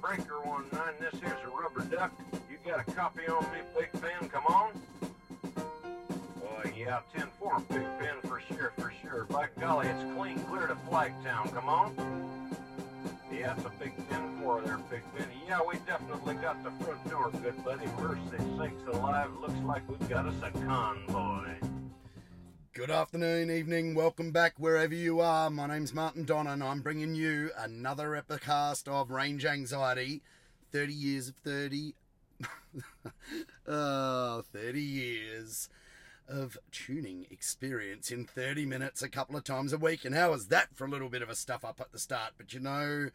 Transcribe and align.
Breaker 0.00 0.40
19. 0.44 0.70
This 1.00 1.20
here's 1.20 1.40
a 1.44 1.48
rubber 1.48 1.84
duck. 1.94 2.12
You 2.50 2.58
got 2.64 2.80
a 2.86 2.90
copy 2.92 3.26
on 3.28 3.42
me, 3.44 3.58
Big 3.78 3.92
Ben? 4.00 4.28
Come 4.28 4.44
on. 4.46 4.72
Oh, 6.44 6.70
yeah, 6.76 7.00
10 7.16 7.28
4, 7.38 7.60
Big 7.68 7.84
Ben, 7.98 8.20
for 8.22 8.40
sure, 8.40 8.72
for 8.78 8.92
sure. 9.02 9.24
By 9.24 9.48
golly, 9.60 9.88
it's 9.88 10.02
clean 10.16 10.38
clear 10.44 10.66
to 10.66 10.76
Flagtown. 10.88 11.52
Come 11.54 11.68
on. 11.68 11.94
Yeah, 13.32 13.54
it's 13.56 13.64
a 13.64 13.70
big 13.78 13.92
10 14.10 14.42
4 14.42 14.60
there, 14.62 14.78
Big 14.90 15.02
Ben. 15.16 15.26
Yeah, 15.48 15.60
we 15.66 15.76
definitely 15.86 16.34
got 16.34 16.62
the 16.62 16.70
front 16.84 17.10
door, 17.10 17.30
good 17.42 17.64
buddy. 17.64 17.86
Mercy 18.00 18.20
sakes 18.58 18.86
alive. 18.92 19.30
Looks 19.40 19.60
like 19.64 19.88
we've 19.88 20.08
got 20.08 20.26
us 20.26 20.34
a 20.42 20.50
convoy. 20.50 21.71
Good 22.74 22.90
afternoon, 22.90 23.50
evening, 23.50 23.94
welcome 23.94 24.30
back 24.30 24.54
wherever 24.56 24.94
you 24.94 25.20
are. 25.20 25.50
My 25.50 25.66
name's 25.66 25.92
Martin 25.92 26.24
Don 26.24 26.46
and 26.46 26.64
I'm 26.64 26.80
bringing 26.80 27.14
you 27.14 27.50
another 27.58 28.12
epicast 28.18 28.88
of 28.88 29.10
Range 29.10 29.44
Anxiety. 29.44 30.22
30 30.72 30.94
years 30.94 31.28
of 31.28 31.34
30. 31.44 31.94
oh, 33.68 34.42
30 34.54 34.80
years 34.80 35.68
of 36.26 36.56
tuning 36.70 37.26
experience 37.30 38.10
in 38.10 38.24
30 38.24 38.64
minutes 38.64 39.02
a 39.02 39.08
couple 39.10 39.36
of 39.36 39.44
times 39.44 39.74
a 39.74 39.78
week. 39.78 40.06
And 40.06 40.14
how 40.14 40.32
is 40.32 40.46
that 40.46 40.74
for 40.74 40.86
a 40.86 40.90
little 40.90 41.10
bit 41.10 41.20
of 41.20 41.28
a 41.28 41.36
stuff 41.36 41.66
up 41.66 41.78
at 41.78 41.92
the 41.92 41.98
start? 41.98 42.32
But 42.38 42.54
you 42.54 42.60
know, 42.60 43.10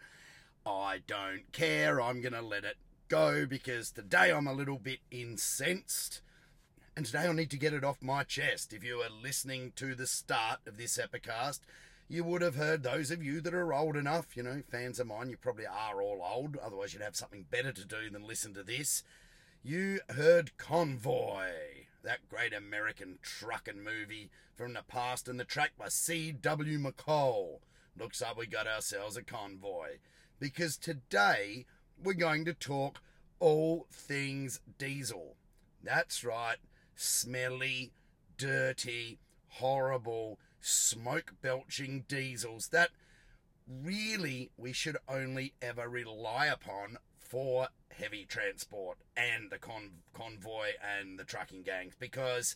I 0.68 1.00
don't 1.08 1.52
care. 1.52 2.00
I'm 2.00 2.22
going 2.22 2.34
to 2.34 2.44
let 2.44 2.64
it 2.64 2.78
go 3.08 3.48
because 3.48 3.90
today 3.90 4.32
I'm 4.32 4.46
a 4.46 4.54
little 4.54 4.78
bit 4.78 5.00
incensed. 5.10 6.22
And 6.98 7.06
today 7.06 7.28
I 7.28 7.32
need 7.32 7.52
to 7.52 7.58
get 7.58 7.74
it 7.74 7.84
off 7.84 8.02
my 8.02 8.24
chest. 8.24 8.74
If 8.74 8.84
you 8.84 8.98
were 8.98 9.22
listening 9.22 9.72
to 9.76 9.94
the 9.94 10.08
start 10.08 10.62
of 10.66 10.78
this 10.78 10.98
epicast, 10.98 11.60
you 12.10 12.24
would 12.24 12.42
have 12.42 12.56
heard 12.56 12.82
those 12.82 13.12
of 13.12 13.22
you 13.22 13.40
that 13.42 13.54
are 13.54 13.72
old 13.72 13.96
enough, 13.96 14.36
you 14.36 14.42
know, 14.42 14.64
fans 14.72 15.00
of 15.00 15.06
mine, 15.06 15.30
you 15.30 15.38
probably 15.38 15.68
are 15.68 16.02
all 16.02 16.28
old, 16.28 16.58
otherwise 16.58 16.94
you'd 16.96 17.04
have 17.04 17.16
something 17.16 17.46
better 17.52 17.72
to 17.72 17.86
do 17.86 18.10
than 18.10 18.26
listen 18.26 18.56
to 18.56 18.64
this. 18.64 19.04
You 19.62 20.00
heard 20.10 20.58
Convoy, 20.58 21.52
that 22.02 22.28
great 22.30 22.52
American 22.52 23.20
trucking 23.22 23.84
movie 23.84 24.32
from 24.56 24.74
the 24.74 24.82
past, 24.82 25.28
and 25.28 25.40
the 25.40 25.46
track 25.46 25.74
by 25.78 25.90
C.W. 25.90 26.80
McCall. 26.80 27.60
Looks 27.96 28.24
like 28.24 28.38
we 28.38 28.48
got 28.48 28.66
ourselves 28.66 29.16
a 29.16 29.22
convoy. 29.22 29.98
Because 30.40 30.78
today 30.78 31.68
we're 32.04 32.14
going 32.14 32.44
to 32.46 32.56
talk 32.56 33.02
all 33.40 33.86
things 33.92 34.62
diesel. 34.80 35.36
That's 35.84 36.24
right 36.24 36.58
smelly, 36.98 37.94
dirty, 38.38 39.20
horrible, 39.48 40.38
smoke 40.60 41.36
belching 41.42 42.04
diesels 42.10 42.70
that 42.70 42.90
really 43.68 44.50
we 44.58 44.74
should 44.74 44.98
only 45.08 45.54
ever 45.62 45.88
rely 45.88 46.48
upon 46.48 46.98
for 47.20 47.70
heavy 47.96 48.26
transport 48.26 48.98
and 49.16 49.50
the 49.50 49.58
con- 49.58 49.92
convoy 50.14 50.70
and 50.82 51.18
the 51.18 51.24
trucking 51.24 51.64
gangs 51.64 51.94
because 52.00 52.56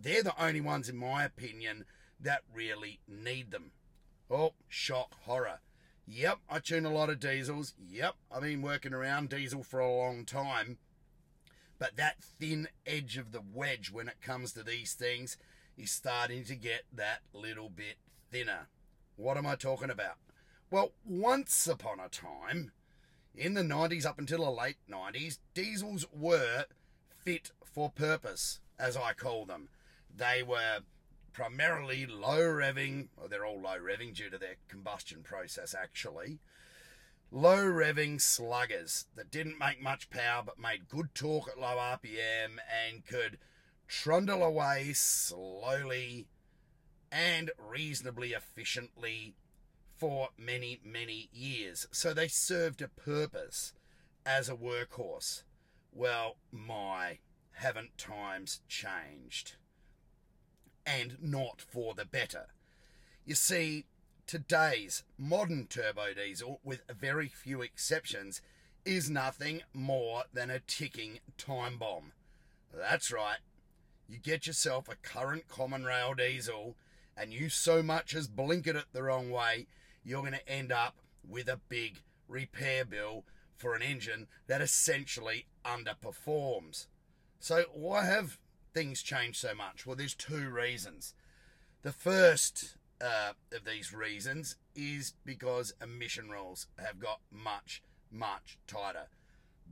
they're 0.00 0.22
the 0.22 0.42
only 0.42 0.60
ones, 0.60 0.88
in 0.88 0.96
my 0.96 1.24
opinion, 1.24 1.84
that 2.20 2.42
really 2.52 3.00
need 3.06 3.50
them. 3.50 3.72
Oh, 4.30 4.54
shock, 4.68 5.14
horror. 5.24 5.60
Yep, 6.06 6.38
I 6.48 6.58
tune 6.60 6.86
a 6.86 6.92
lot 6.92 7.10
of 7.10 7.20
diesels. 7.20 7.74
Yep, 7.78 8.14
I've 8.30 8.42
been 8.42 8.62
working 8.62 8.94
around 8.94 9.28
diesel 9.28 9.62
for 9.62 9.80
a 9.80 9.92
long 9.92 10.24
time. 10.24 10.78
But 11.78 11.96
that 11.96 12.22
thin 12.22 12.68
edge 12.86 13.16
of 13.16 13.32
the 13.32 13.40
wedge 13.40 13.90
when 13.90 14.08
it 14.08 14.20
comes 14.20 14.52
to 14.52 14.62
these 14.62 14.94
things 14.94 15.36
is 15.76 15.90
starting 15.90 16.44
to 16.44 16.56
get 16.56 16.84
that 16.92 17.20
little 17.32 17.70
bit 17.70 17.96
thinner. 18.30 18.68
What 19.16 19.36
am 19.36 19.46
I 19.46 19.54
talking 19.54 19.90
about? 19.90 20.16
Well, 20.70 20.92
once 21.04 21.66
upon 21.66 22.00
a 22.00 22.08
time, 22.08 22.72
in 23.34 23.54
the 23.54 23.62
90s 23.62 24.04
up 24.04 24.18
until 24.18 24.44
the 24.44 24.50
late 24.50 24.78
90s, 24.90 25.38
diesels 25.54 26.06
were 26.12 26.66
fit 27.08 27.52
for 27.64 27.90
purpose, 27.90 28.60
as 28.78 28.96
I 28.96 29.12
call 29.12 29.46
them. 29.46 29.68
They 30.14 30.42
were 30.42 30.80
primarily 31.32 32.06
low 32.06 32.40
revving, 32.40 33.08
well, 33.16 33.28
they're 33.28 33.46
all 33.46 33.60
low 33.60 33.78
revving 33.78 34.14
due 34.14 34.30
to 34.30 34.38
their 34.38 34.56
combustion 34.68 35.22
process 35.22 35.74
actually 35.74 36.40
low 37.30 37.58
revving 37.58 38.20
sluggers 38.20 39.06
that 39.14 39.30
didn't 39.30 39.58
make 39.58 39.82
much 39.82 40.10
power 40.10 40.42
but 40.44 40.58
made 40.58 40.88
good 40.88 41.14
torque 41.14 41.48
at 41.48 41.58
low 41.58 41.76
RPM 41.76 42.56
and 42.86 43.04
could 43.06 43.38
trundle 43.86 44.42
away 44.42 44.92
slowly 44.92 46.26
and 47.10 47.50
reasonably 47.58 48.32
efficiently 48.32 49.34
for 49.96 50.28
many, 50.38 50.80
many 50.84 51.28
years. 51.32 51.86
So 51.90 52.14
they 52.14 52.28
served 52.28 52.80
a 52.82 52.88
purpose 52.88 53.72
as 54.24 54.48
a 54.48 54.54
workhorse. 54.54 55.42
Well, 55.92 56.36
my, 56.52 57.18
haven't 57.52 57.98
times 57.98 58.60
changed? 58.68 59.56
And 60.86 61.16
not 61.20 61.60
for 61.60 61.94
the 61.94 62.04
better. 62.04 62.46
You 63.24 63.34
see, 63.34 63.86
today's 64.28 65.02
modern 65.16 65.66
turbo 65.66 66.12
diesel, 66.14 66.60
with 66.62 66.82
very 66.88 67.28
few 67.28 67.62
exceptions, 67.62 68.42
is 68.84 69.10
nothing 69.10 69.62
more 69.72 70.24
than 70.32 70.50
a 70.50 70.60
ticking 70.60 71.18
time 71.38 71.78
bomb. 71.78 72.12
That's 72.72 73.10
right. 73.10 73.38
You 74.06 74.18
get 74.18 74.46
yourself 74.46 74.86
a 74.88 74.96
current 74.96 75.48
common 75.48 75.84
rail 75.84 76.14
diesel 76.14 76.76
and 77.16 77.32
you 77.32 77.48
so 77.48 77.82
much 77.82 78.14
as 78.14 78.28
blink 78.28 78.68
at 78.68 78.76
it 78.76 78.84
the 78.92 79.02
wrong 79.02 79.30
way, 79.30 79.66
you're 80.04 80.20
going 80.20 80.32
to 80.34 80.48
end 80.48 80.70
up 80.70 80.96
with 81.26 81.48
a 81.48 81.60
big 81.68 82.02
repair 82.28 82.84
bill 82.84 83.24
for 83.56 83.74
an 83.74 83.82
engine 83.82 84.28
that 84.46 84.60
essentially 84.60 85.46
underperforms. 85.64 86.86
So, 87.40 87.64
why 87.72 88.04
have 88.04 88.38
things 88.72 89.02
changed 89.02 89.38
so 89.38 89.54
much? 89.54 89.86
Well, 89.86 89.96
there's 89.96 90.14
two 90.14 90.48
reasons. 90.48 91.14
The 91.82 91.92
first 91.92 92.76
uh, 93.00 93.32
of 93.52 93.64
these 93.64 93.92
reasons 93.92 94.56
is 94.74 95.14
because 95.24 95.74
emission 95.82 96.30
rules 96.30 96.66
have 96.78 96.98
got 96.98 97.20
much, 97.30 97.82
much 98.10 98.58
tighter. 98.66 99.08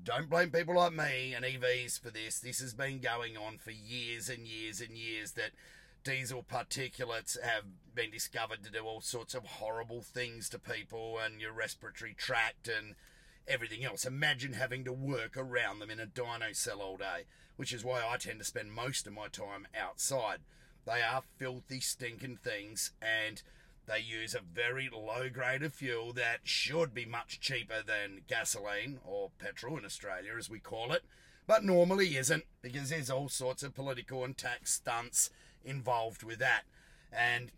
Don't 0.03 0.29
blame 0.29 0.51
people 0.51 0.77
like 0.77 0.93
me 0.93 1.35
and 1.35 1.45
EVs 1.45 2.01
for 2.01 2.11
this. 2.11 2.39
This 2.39 2.61
has 2.61 2.75
been 2.75 3.01
going 3.01 3.37
on 3.37 3.59
for 3.59 3.71
years 3.71 4.29
and 4.29 4.47
years 4.47 4.81
and 4.81 4.97
years 4.97 5.33
that 5.33 5.51
diesel 6.05 6.45
particulates 6.45 7.41
have 7.43 7.65
been 7.95 8.11
discovered 8.11 8.63
to 8.63 8.71
do 8.71 8.85
all 8.85 9.01
sorts 9.01 9.35
of 9.35 9.45
horrible 9.45 10.03
things 10.03 10.49
to 10.49 10.59
people 10.59 11.19
and 11.19 11.41
your 11.41 11.53
respiratory 11.53 12.15
tract 12.15 12.69
and 12.69 12.95
everything 13.49 13.85
else. 13.85 14.05
Imagine 14.05 14.53
having 14.53 14.85
to 14.85 14.93
work 14.93 15.37
around 15.37 15.79
them 15.79 15.91
in 15.91 15.99
a 15.99 16.07
dyno 16.07 16.55
cell 16.55 16.81
all 16.81 16.97
day, 16.97 17.25
which 17.57 17.73
is 17.73 17.85
why 17.85 18.03
I 18.07 18.19
tend 18.19 18.39
to 18.39 18.45
spend 18.45 18.73
most 18.73 19.07
of 19.07 19.15
my 19.15 19.29
time 19.29 19.67
outside. 19.77 20.39
They 20.87 21.03
are 21.03 21.23
filthy, 21.37 21.81
stinking 21.81 22.39
things, 22.45 22.93
and 23.03 23.43
they 23.87 23.99
use 23.99 24.35
a 24.35 24.41
very 24.41 24.89
low 24.89 25.29
grade 25.29 25.63
of 25.63 25.75
fuel 25.75 26.13
that 26.15 26.41
should 26.45 26.95
be 26.95 27.05
much 27.05 27.41
cheaper 27.41 27.83
than 27.85 28.23
gasoline 28.29 29.01
or 29.05 29.31
petrol 29.39 29.79
in 29.79 29.85
Australia, 29.85 30.33
as 30.39 30.49
we 30.49 30.61
call 30.61 30.93
it, 30.93 31.03
but 31.47 31.65
normally 31.65 32.17
isn't 32.17 32.45
because 32.63 32.91
there's 32.91 33.11
all 33.11 33.29
sorts 33.29 33.63
of 33.63 33.75
political 33.75 34.25
and 34.25 34.37
tax 34.37 34.75
stunts 34.75 35.31
involved 35.65 36.23
with 36.23 36.39
that. 36.39 36.63
And 37.13 37.51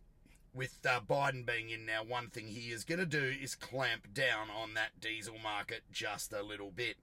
with 0.55 0.79
uh, 0.89 1.01
Biden 1.01 1.47
being 1.47 1.71
in 1.71 1.87
now, 1.87 2.03
one 2.03 2.29
thing 2.29 2.49
he 2.49 2.73
is 2.73 2.85
going 2.85 2.99
to 2.99 3.07
do 3.07 3.35
is 3.43 3.55
clamp 3.55 4.13
down 4.13 4.49
on 4.51 4.75
that 4.75 5.01
diesel 5.01 5.39
market 5.43 5.83
just 5.93 6.33
a 6.33 6.43
little 6.43 6.71
bit. 6.71 6.97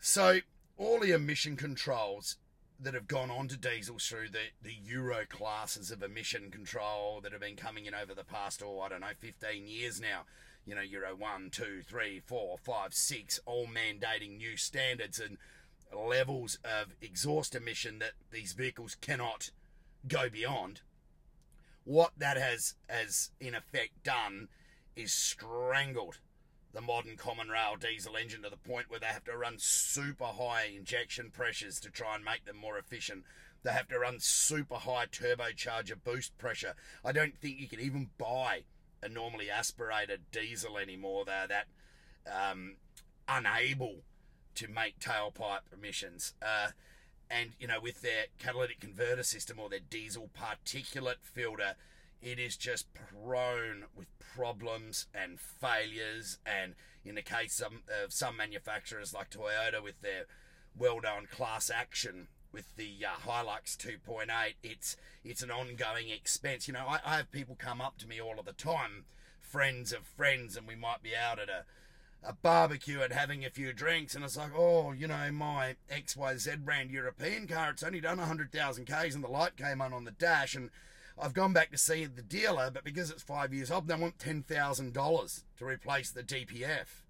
So, 0.00 0.40
all 0.76 1.00
the 1.00 1.12
emission 1.12 1.56
controls 1.56 2.36
that 2.80 2.94
have 2.94 3.08
gone 3.08 3.30
on 3.30 3.48
to 3.48 3.56
diesels 3.56 4.06
through 4.06 4.28
the, 4.28 4.50
the 4.62 4.74
Euro 4.84 5.24
classes 5.28 5.90
of 5.90 6.02
emission 6.02 6.50
control 6.50 7.20
that 7.22 7.32
have 7.32 7.40
been 7.40 7.56
coming 7.56 7.86
in 7.86 7.94
over 7.94 8.14
the 8.14 8.24
past, 8.24 8.62
oh, 8.64 8.80
I 8.80 8.88
don't 8.88 9.00
know, 9.00 9.06
15 9.18 9.66
years 9.66 10.00
now. 10.00 10.22
You 10.66 10.74
know, 10.74 10.82
Euro 10.82 11.14
1, 11.14 11.50
2, 11.52 11.82
3, 11.86 12.20
4, 12.26 12.58
5, 12.58 12.94
6, 12.94 13.40
all 13.46 13.66
mandating 13.66 14.36
new 14.36 14.56
standards 14.56 15.20
and 15.20 15.38
levels 15.96 16.58
of 16.64 16.94
exhaust 17.00 17.54
emission 17.54 17.98
that 18.00 18.12
these 18.30 18.52
vehicles 18.52 18.96
cannot 19.00 19.50
go 20.08 20.28
beyond. 20.28 20.80
What 21.84 22.12
that 22.18 22.36
has, 22.36 22.74
has 22.88 23.30
in 23.40 23.54
effect 23.54 24.02
done 24.02 24.48
is 24.96 25.12
strangled 25.12 26.18
the 26.76 26.82
modern 26.82 27.16
common 27.16 27.48
rail 27.48 27.74
diesel 27.80 28.16
engine 28.16 28.42
to 28.42 28.50
the 28.50 28.56
point 28.58 28.90
where 28.90 29.00
they 29.00 29.06
have 29.06 29.24
to 29.24 29.34
run 29.34 29.54
super 29.56 30.26
high 30.26 30.66
injection 30.76 31.30
pressures 31.30 31.80
to 31.80 31.90
try 31.90 32.14
and 32.14 32.22
make 32.22 32.44
them 32.44 32.58
more 32.58 32.76
efficient. 32.76 33.24
They 33.62 33.72
have 33.72 33.88
to 33.88 33.98
run 33.98 34.18
super 34.20 34.74
high 34.74 35.06
turbocharger 35.06 35.96
boost 36.04 36.36
pressure. 36.36 36.74
I 37.02 37.12
don't 37.12 37.34
think 37.38 37.58
you 37.58 37.66
can 37.66 37.80
even 37.80 38.10
buy 38.18 38.64
a 39.02 39.08
normally 39.08 39.50
aspirated 39.50 40.30
diesel 40.30 40.76
anymore. 40.76 41.24
They're 41.24 41.46
that 41.46 41.66
um, 42.30 42.76
unable 43.26 44.02
to 44.56 44.68
make 44.68 44.98
tailpipe 44.98 45.72
emissions. 45.72 46.34
Uh, 46.42 46.72
and, 47.30 47.52
you 47.58 47.68
know, 47.68 47.80
with 47.80 48.02
their 48.02 48.26
catalytic 48.38 48.80
converter 48.80 49.22
system 49.22 49.58
or 49.58 49.70
their 49.70 49.80
diesel 49.80 50.28
particulate 50.38 51.22
filter, 51.22 51.74
it 52.22 52.38
is 52.38 52.56
just 52.56 52.86
prone 52.94 53.84
with 53.94 54.08
problems 54.18 55.06
and 55.14 55.38
failures. 55.38 56.38
And 56.44 56.74
in 57.04 57.14
the 57.14 57.22
case 57.22 57.60
of, 57.60 57.72
of 58.04 58.12
some 58.12 58.36
manufacturers 58.36 59.14
like 59.14 59.30
Toyota 59.30 59.82
with 59.82 60.00
their 60.00 60.24
well-known 60.76 61.26
class 61.30 61.70
action 61.70 62.28
with 62.52 62.74
the 62.76 63.04
uh, 63.04 63.28
Hilux 63.28 63.76
2.8, 63.76 64.54
it's 64.62 64.96
it's 65.24 65.42
an 65.42 65.50
ongoing 65.50 66.08
expense. 66.08 66.68
You 66.68 66.74
know, 66.74 66.86
I, 66.88 67.00
I 67.04 67.16
have 67.18 67.30
people 67.30 67.56
come 67.58 67.80
up 67.80 67.98
to 67.98 68.08
me 68.08 68.20
all 68.20 68.38
of 68.38 68.46
the 68.46 68.52
time, 68.52 69.04
friends 69.40 69.92
of 69.92 70.06
friends, 70.06 70.56
and 70.56 70.66
we 70.66 70.74
might 70.76 71.02
be 71.02 71.14
out 71.14 71.38
at 71.38 71.48
a 71.48 71.64
a 72.22 72.32
barbecue 72.32 73.00
and 73.02 73.12
having 73.12 73.44
a 73.44 73.50
few 73.50 73.72
drinks, 73.72 74.14
and 74.14 74.24
it's 74.24 74.36
like, 74.36 74.50
oh, 74.56 74.92
you 74.92 75.06
know, 75.06 75.30
my 75.32 75.76
XYZ 75.90 76.64
brand 76.64 76.90
European 76.90 77.46
car, 77.46 77.70
it's 77.70 77.82
only 77.84 78.00
done 78.00 78.18
100,000 78.18 78.84
Ks 78.84 79.14
and 79.14 79.22
the 79.22 79.28
light 79.28 79.56
came 79.56 79.80
on 79.80 79.92
on 79.92 80.04
the 80.04 80.10
dash, 80.10 80.54
and 80.56 80.70
I've 81.18 81.34
gone 81.34 81.52
back 81.52 81.70
to 81.70 81.78
see 81.78 82.04
the 82.04 82.22
dealer, 82.22 82.70
but 82.70 82.84
because 82.84 83.10
it's 83.10 83.22
five 83.22 83.54
years 83.54 83.70
old, 83.70 83.88
they 83.88 83.94
want 83.94 84.18
$10,000 84.18 85.42
to 85.58 85.64
replace 85.64 86.10
the 86.10 86.22
DPF. 86.22 87.02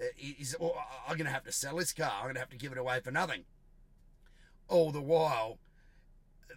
Uh, 0.00 0.04
is, 0.18 0.54
well, 0.60 0.74
I'm 1.08 1.16
going 1.16 1.26
to 1.26 1.32
have 1.32 1.44
to 1.44 1.52
sell 1.52 1.76
this 1.76 1.92
car, 1.92 2.12
I'm 2.16 2.24
going 2.24 2.34
to 2.34 2.40
have 2.40 2.50
to 2.50 2.56
give 2.56 2.72
it 2.72 2.78
away 2.78 3.00
for 3.00 3.10
nothing. 3.10 3.44
All 4.68 4.92
the 4.92 5.00
while, 5.00 5.58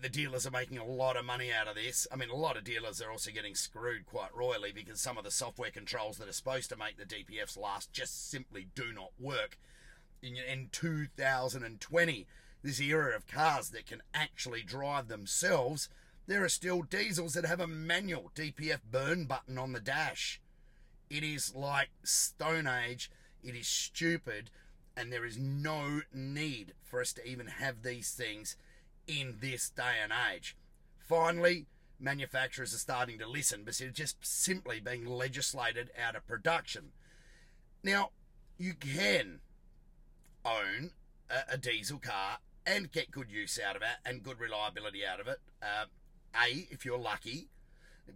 the 0.01 0.09
dealers 0.09 0.45
are 0.45 0.51
making 0.51 0.77
a 0.77 0.85
lot 0.85 1.15
of 1.15 1.25
money 1.25 1.51
out 1.51 1.67
of 1.67 1.75
this. 1.75 2.07
I 2.11 2.15
mean, 2.15 2.29
a 2.29 2.35
lot 2.35 2.57
of 2.57 2.63
dealers 2.63 3.01
are 3.01 3.11
also 3.11 3.31
getting 3.31 3.55
screwed 3.55 4.05
quite 4.05 4.35
royally 4.35 4.71
because 4.71 4.99
some 4.99 5.17
of 5.17 5.23
the 5.23 5.31
software 5.31 5.71
controls 5.71 6.17
that 6.17 6.27
are 6.27 6.33
supposed 6.33 6.69
to 6.69 6.77
make 6.77 6.97
the 6.97 7.05
DPFs 7.05 7.57
last 7.57 7.93
just 7.93 8.29
simply 8.29 8.67
do 8.75 8.91
not 8.93 9.11
work. 9.19 9.57
In, 10.21 10.35
in 10.35 10.69
2020, 10.71 12.27
this 12.63 12.79
era 12.79 13.15
of 13.15 13.27
cars 13.27 13.69
that 13.69 13.87
can 13.87 14.01
actually 14.13 14.61
drive 14.61 15.07
themselves, 15.07 15.89
there 16.27 16.43
are 16.43 16.49
still 16.49 16.81
diesels 16.81 17.33
that 17.33 17.45
have 17.45 17.59
a 17.59 17.67
manual 17.67 18.31
DPF 18.35 18.79
burn 18.89 19.25
button 19.25 19.57
on 19.57 19.73
the 19.73 19.79
dash. 19.79 20.39
It 21.09 21.23
is 21.23 21.53
like 21.55 21.89
Stone 22.03 22.67
Age. 22.67 23.11
It 23.43 23.55
is 23.55 23.67
stupid, 23.67 24.49
and 24.95 25.11
there 25.11 25.25
is 25.25 25.37
no 25.37 26.01
need 26.13 26.73
for 26.83 27.01
us 27.01 27.13
to 27.13 27.27
even 27.27 27.47
have 27.47 27.83
these 27.83 28.11
things 28.11 28.55
in 29.07 29.37
this 29.41 29.69
day 29.69 29.95
and 30.01 30.13
age. 30.31 30.55
Finally, 30.99 31.65
manufacturers 31.99 32.73
are 32.73 32.77
starting 32.77 33.19
to 33.19 33.27
listen, 33.27 33.63
but 33.65 33.79
it's 33.81 33.97
just 33.97 34.17
simply 34.21 34.79
being 34.79 35.05
legislated 35.05 35.89
out 36.01 36.15
of 36.15 36.27
production. 36.27 36.91
Now, 37.83 38.11
you 38.57 38.73
can 38.73 39.39
own 40.45 40.91
a, 41.29 41.53
a 41.53 41.57
diesel 41.57 41.99
car 41.99 42.37
and 42.65 42.91
get 42.91 43.11
good 43.11 43.31
use 43.31 43.59
out 43.59 43.75
of 43.75 43.81
it 43.81 43.97
and 44.05 44.23
good 44.23 44.39
reliability 44.39 45.05
out 45.05 45.19
of 45.19 45.27
it. 45.27 45.39
Uh, 45.61 45.85
a, 46.35 46.67
if 46.69 46.85
you're 46.85 46.97
lucky, 46.97 47.49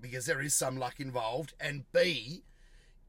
because 0.02 0.26
there 0.26 0.42
is 0.42 0.54
some 0.54 0.78
luck 0.78 1.00
involved, 1.00 1.54
and 1.60 1.86
B, 1.92 2.44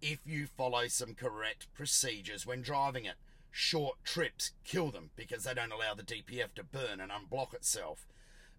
if 0.01 0.21
you 0.27 0.47
follow 0.47 0.87
some 0.89 1.15
correct 1.15 1.67
procedures 1.75 2.47
when 2.47 2.63
driving 2.63 3.05
it 3.05 3.17
short 3.57 3.97
trips 4.05 4.53
kill 4.65 4.91
them 4.91 5.09
because 5.17 5.45
they 5.45 5.55
don't 5.55 5.73
allow 5.73 5.95
the 5.95 6.03
DPF 6.03 6.53
to 6.55 6.63
burn 6.63 7.01
and 7.01 7.11
unblock 7.11 7.55
itself. 7.55 8.07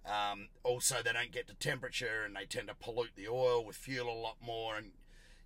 Um, 0.03 0.47
also, 0.63 0.95
they 1.03 1.13
don't 1.13 1.31
get 1.31 1.47
to 1.47 1.53
temperature 1.53 2.23
and 2.25 2.35
they 2.35 2.45
tend 2.45 2.69
to 2.69 2.73
pollute 2.73 3.11
the 3.15 3.27
oil 3.27 3.63
with 3.63 3.75
fuel 3.75 4.09
a 4.09 4.17
lot 4.19 4.37
more. 4.41 4.75
And 4.75 4.93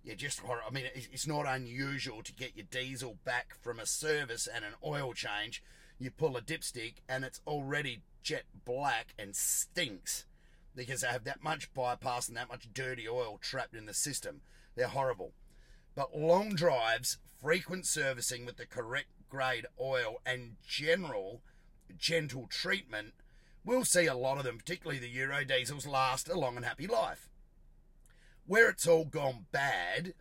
yeah, 0.02 0.14
just 0.14 0.40
I 0.42 0.72
mean, 0.72 0.84
it's 0.94 1.26
not 1.26 1.46
unusual 1.46 2.22
to 2.22 2.32
get 2.32 2.56
your 2.56 2.64
diesel 2.70 3.18
back 3.24 3.54
from 3.60 3.78
a 3.78 3.84
service 3.84 4.46
and 4.46 4.64
an 4.64 4.72
oil 4.82 5.12
change. 5.12 5.62
You 5.98 6.10
pull 6.10 6.38
a 6.38 6.40
dipstick 6.40 6.94
and 7.06 7.22
it's 7.22 7.42
already 7.46 8.00
jet 8.22 8.44
black 8.64 9.14
and 9.18 9.36
stinks 9.36 10.24
because 10.74 11.02
they 11.02 11.08
have 11.08 11.24
that 11.24 11.42
much 11.42 11.72
bypass 11.74 12.28
and 12.28 12.36
that 12.36 12.48
much 12.48 12.68
dirty 12.72 13.08
oil 13.08 13.38
trapped 13.40 13.74
in 13.74 13.86
the 13.86 13.94
system. 13.94 14.40
They're 14.74 14.88
horrible. 14.88 15.32
But 15.94 16.16
long 16.16 16.54
drives, 16.54 17.18
frequent 17.40 17.86
servicing 17.86 18.46
with 18.46 18.56
the 18.56 18.66
correct 18.66 19.08
grade 19.28 19.66
oil 19.80 20.20
and 20.24 20.56
general 20.66 21.42
gentle 21.96 22.46
treatment, 22.48 23.14
we'll 23.64 23.84
see 23.84 24.06
a 24.06 24.14
lot 24.14 24.38
of 24.38 24.44
them, 24.44 24.58
particularly 24.58 24.98
the 24.98 25.08
Euro 25.08 25.44
diesels, 25.44 25.86
last 25.86 26.28
a 26.28 26.38
long 26.38 26.56
and 26.56 26.64
happy 26.64 26.86
life. 26.86 27.28
Where 28.46 28.68
it's 28.70 28.86
all 28.86 29.04
gone 29.04 29.46
bad 29.52 30.14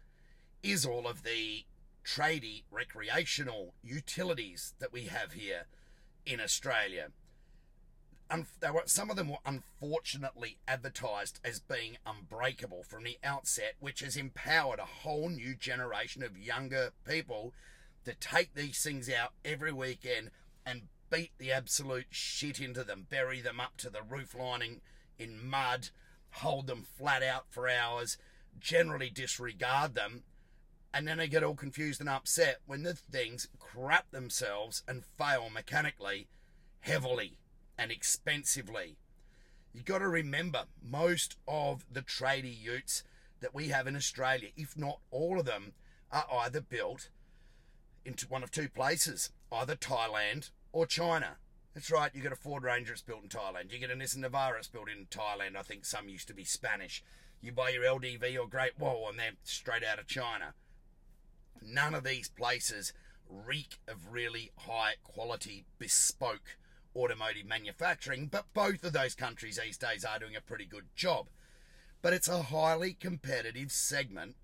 is 0.62 0.86
all 0.86 1.08
of 1.08 1.24
the 1.24 1.66
tradie 2.06 2.64
recreational 2.72 3.74
utilities 3.84 4.74
that 4.80 4.92
we 4.92 5.04
have 5.06 5.34
here 5.34 5.68
in 6.26 6.40
Australia. 6.40 7.10
Some 8.86 9.10
of 9.10 9.18
them 9.18 9.30
were 9.30 9.38
unfortunately 9.46 10.58
advertised 10.68 11.40
as 11.44 11.60
being 11.60 11.98
unbreakable 12.06 12.84
from 12.84 13.04
the 13.04 13.18
outset, 13.24 13.74
which 13.80 14.00
has 14.00 14.16
empowered 14.16 14.80
a 14.80 14.86
whole 14.86 15.28
new 15.28 15.54
generation 15.54 16.24
of 16.24 16.38
younger 16.38 16.94
people 17.06 17.54
to 18.06 18.14
take 18.14 18.54
these 18.54 18.82
things 18.82 19.10
out 19.10 19.34
every 19.44 19.74
weekend 19.74 20.32
and 20.66 20.84
beat 21.10 21.32
the 21.38 21.52
absolute 21.52 22.08
shit 22.10 22.60
into 22.60 22.84
them, 22.86 23.06
bury 23.10 23.42
them 23.42 23.60
up 23.60 23.76
to 23.78 23.90
the 23.90 24.02
roof 24.02 24.34
lining 24.34 24.80
in 25.20 25.46
mud, 25.46 25.90
hold 26.36 26.68
them 26.68 26.86
flat 26.98 27.22
out 27.22 27.46
for 27.50 27.68
hours, 27.68 28.18
generally 28.60 29.10
disregard 29.10 29.94
them, 29.94 30.24
and 30.94 31.08
then 31.08 31.18
they 31.18 31.28
get 31.28 31.44
all 31.44 31.56
confused 31.56 32.00
and 32.00 32.10
upset 32.10 32.60
when 32.66 32.84
the 32.84 32.94
things 32.94 33.50
crap 33.60 34.10
themselves 34.12 34.84
and 34.88 35.04
fail 35.18 35.50
mechanically, 35.50 36.28
heavily 36.80 37.38
and 37.82 37.92
expensively. 37.92 38.96
You 39.74 39.82
got 39.82 40.00
to 40.00 40.08
remember, 40.08 40.66
most 40.84 41.38
of 41.48 41.84
the 41.92 42.04
tradie 42.04 42.56
utes 42.62 43.04
that 43.40 43.56
we 43.56 43.70
have 43.70 43.88
in 43.88 43.96
Australia, 43.96 44.50
if 44.56 44.78
not 44.78 45.00
all 45.10 45.40
of 45.40 45.48
them, 45.48 45.74
are 46.12 46.28
either 46.44 46.62
built 46.62 47.10
into 48.06 48.28
one 48.28 48.44
of 48.44 48.52
two 48.52 48.70
places, 48.70 49.32
either 49.52 49.76
Thailand 49.76 50.52
or 50.72 50.86
China. 50.86 51.38
That's 51.74 51.90
right, 51.90 52.12
you 52.14 52.22
get 52.22 52.32
a 52.32 52.36
Ford 52.36 52.64
Ranger, 52.64 52.94
it's 52.94 53.02
built 53.02 53.24
in 53.24 53.30
Thailand. 53.30 53.72
You 53.72 53.80
get 53.80 53.90
a 53.90 53.96
Nissan 53.96 54.24
Navara, 54.24 54.60
it's 54.60 54.68
built 54.68 54.90
in 54.90 55.08
Thailand. 55.08 55.56
I 55.56 55.64
think 55.64 55.86
some 55.86 56.08
used 56.08 56.28
to 56.28 56.36
be 56.36 56.44
Spanish. 56.44 57.04
You 57.42 57.52
buy 57.52 57.70
your 57.70 57.84
LDV 57.84 58.38
or 58.40 58.48
Great 58.48 58.78
Wall, 58.78 59.08
and 59.10 59.18
they're 59.18 59.32
straight 59.44 59.84
out 59.84 59.98
of 59.98 60.06
China. 60.06 60.54
None 61.64 61.96
of 61.96 62.04
these 62.04 62.30
places 62.30 62.94
reek 63.28 63.80
of 63.88 64.12
really 64.12 64.52
high 64.58 64.96
quality, 65.04 65.66
bespoke 65.80 66.58
automotive 66.96 67.46
manufacturing, 67.46 68.28
but 68.28 68.54
both 68.54 68.84
of 68.84 68.94
those 68.94 69.16
countries 69.16 69.60
these 69.64 69.78
days 69.78 70.06
are 70.06 70.20
doing 70.20 70.36
a 70.36 70.42
pretty 70.42 70.66
good 70.66 70.86
job. 70.96 71.28
But 72.02 72.14
it's 72.14 72.28
a 72.28 72.44
highly 72.44 72.94
competitive 72.94 73.72
segment 73.72 74.36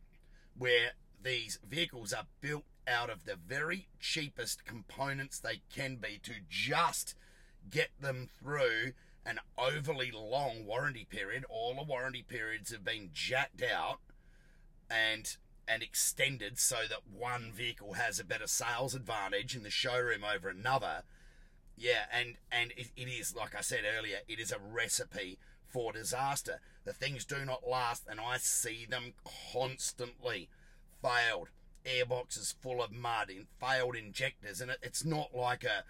where 0.58 0.92
these 1.22 1.60
vehicles 1.68 2.14
are 2.14 2.28
built 2.42 2.66
out 2.88 3.10
of 3.10 3.26
the 3.26 3.36
very 3.36 3.88
cheapest 4.00 4.66
components 4.66 5.40
they 5.40 5.62
can 5.74 5.98
be 5.98 6.20
to 6.24 6.34
just 6.50 7.16
get 7.70 7.90
them 8.00 8.30
through 8.40 8.94
an 9.26 9.40
overly 9.58 10.10
long 10.12 10.66
warranty 10.66 11.06
period. 11.10 11.44
All 11.50 11.76
the 11.76 11.84
warranty 11.84 12.24
periods 12.24 12.72
have 12.72 12.86
been 12.86 13.10
jacked 13.14 13.62
out 13.62 14.00
and 14.90 15.36
and 15.68 15.84
extended 15.84 16.58
so 16.58 16.78
that 16.88 17.02
one 17.12 17.52
vehicle 17.52 17.94
has 17.94 18.20
a 18.20 18.24
better 18.24 18.48
sales 18.48 18.96
advantage 18.96 19.54
in 19.54 19.64
the 19.64 19.70
showroom 19.70 20.24
over 20.24 20.48
another. 20.48 21.04
Yeah, 21.78 22.06
and 22.12 22.38
and 22.52 22.72
it, 22.76 22.88
it 22.98 23.08
is 23.08 23.36
like 23.36 23.56
I 23.56 23.62
said 23.62 23.82
earlier, 23.98 24.18
it 24.28 24.40
is 24.40 24.52
a 24.52 24.58
recipe 24.60 25.38
for 25.68 25.94
disaster. 25.94 26.60
The 26.86 26.94
things 26.94 27.24
do 27.24 27.46
not 27.46 27.68
last, 27.68 28.06
and 28.10 28.20
I 28.20 28.38
see 28.38 28.88
them 28.90 29.14
constantly 29.54 30.50
failed 31.02 31.50
airboxes 31.86 32.56
full 32.62 32.82
of 32.82 32.92
mud 32.92 33.30
and 33.30 33.46
failed 33.60 33.96
injectors, 33.96 34.60
and 34.60 34.72
it, 34.72 34.80
it's 34.82 35.06
not 35.06 35.36
like 35.36 35.64
a, 35.64 35.84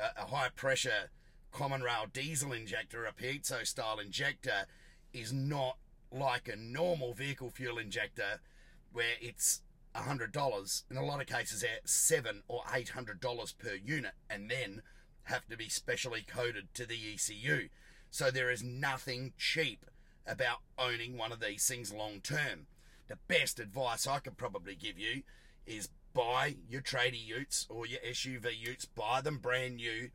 a, 0.00 0.22
a 0.22 0.26
high 0.26 0.48
pressure 0.54 1.10
common 1.50 1.82
rail 1.82 2.06
diesel 2.10 2.52
injector, 2.52 3.04
a 3.04 3.12
piezo 3.12 3.66
style 3.66 3.98
injector, 3.98 4.66
is 5.12 5.32
not 5.32 5.76
like 6.10 6.48
a 6.48 6.56
normal 6.56 7.14
vehicle 7.14 7.50
fuel 7.50 7.78
injector 7.78 8.40
where 8.92 9.16
it's 9.20 9.62
$100. 9.94 10.82
In 10.90 10.96
a 10.96 11.04
lot 11.04 11.20
of 11.20 11.26
cases, 11.26 11.60
they're 11.60 11.80
seven 11.84 12.42
or 12.48 12.62
$800 12.64 13.58
per 13.58 13.74
unit 13.74 14.12
and 14.30 14.50
then 14.50 14.82
have 15.24 15.46
to 15.48 15.56
be 15.56 15.68
specially 15.68 16.22
coded 16.22 16.74
to 16.74 16.86
the 16.86 16.98
ECU. 17.14 17.68
So 18.10 18.30
there 18.30 18.50
is 18.50 18.62
nothing 18.62 19.32
cheap 19.38 19.86
about 20.26 20.58
owning 20.78 21.16
one 21.16 21.32
of 21.32 21.40
these 21.40 21.66
things 21.66 21.92
long 21.92 22.20
term. 22.20 22.66
The 23.08 23.18
best 23.28 23.58
advice 23.58 24.06
I 24.06 24.18
could 24.18 24.36
probably 24.36 24.74
give 24.74 24.98
you 24.98 25.22
is 25.66 25.88
buy 26.12 26.56
your 26.68 26.82
tradie 26.82 27.24
utes 27.24 27.66
or 27.68 27.86
your 27.86 28.00
SUV 28.00 28.50
utes, 28.58 28.84
buy 28.84 29.20
them 29.20 29.38
brand 29.38 29.76
new, 29.76 30.10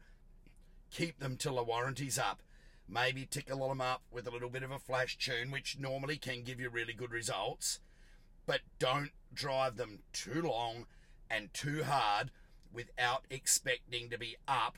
keep 0.91 1.19
them 1.19 1.37
till 1.37 1.55
the 1.55 1.63
warranty's 1.63 2.19
up. 2.19 2.41
Maybe 2.89 3.25
tickle 3.25 3.67
them 3.67 3.81
up 3.81 4.03
with 4.11 4.27
a 4.27 4.31
little 4.31 4.49
bit 4.49 4.63
of 4.63 4.71
a 4.71 4.79
flash 4.79 5.17
tune, 5.17 5.51
which 5.51 5.77
normally 5.77 6.17
can 6.17 6.43
give 6.43 6.59
you 6.59 6.69
really 6.69 6.93
good 6.93 7.11
results. 7.11 7.79
But 8.45 8.61
don't 8.79 9.11
drive 9.33 9.75
them 9.75 9.99
too 10.13 10.41
long 10.41 10.85
and 11.29 11.53
too 11.53 11.83
hard 11.83 12.31
without 12.71 13.25
expecting 13.29 14.09
to 14.09 14.17
be 14.17 14.37
up 14.47 14.77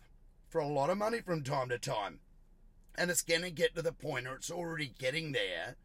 for 0.50 0.60
a 0.60 0.68
lot 0.68 0.90
of 0.90 0.98
money 0.98 1.22
from 1.22 1.44
time 1.44 1.70
to 1.70 1.78
time. 1.78 2.20
And 2.96 3.10
it's 3.10 3.22
going 3.22 3.44
to 3.44 3.52
get 3.52 3.76
to 3.76 3.82
the 3.82 3.94
point, 3.94 4.28
or 4.28 4.36
it's 4.36 4.52
already 4.52 4.94
getting 4.98 5.32
there, 5.32 5.78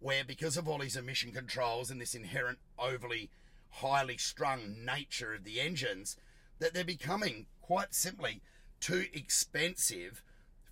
where 0.00 0.24
because 0.24 0.56
of 0.56 0.68
all 0.68 0.78
these 0.78 0.96
emission 0.96 1.32
controls 1.32 1.90
and 1.90 2.00
this 2.00 2.14
inherent 2.14 2.58
overly 2.78 3.30
highly 3.74 4.18
strung 4.18 4.84
nature 4.84 5.34
of 5.34 5.44
the 5.44 5.60
engines, 5.60 6.16
that 6.58 6.74
they're 6.74 6.84
becoming 6.84 7.46
quite 7.62 7.94
simply 7.94 8.42
too 8.80 9.04
expensive 9.12 10.22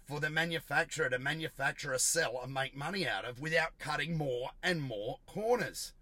for 0.04 0.20
the 0.20 0.30
manufacturer 0.30 1.10
to 1.10 1.18
manufacture 1.18 1.92
a 1.92 1.98
cell 1.98 2.40
and 2.42 2.52
make 2.52 2.74
money 2.74 3.06
out 3.06 3.24
of 3.24 3.40
without 3.40 3.78
cutting 3.78 4.16
more 4.16 4.50
and 4.62 4.82
more 4.82 5.18
corners. 5.26 5.92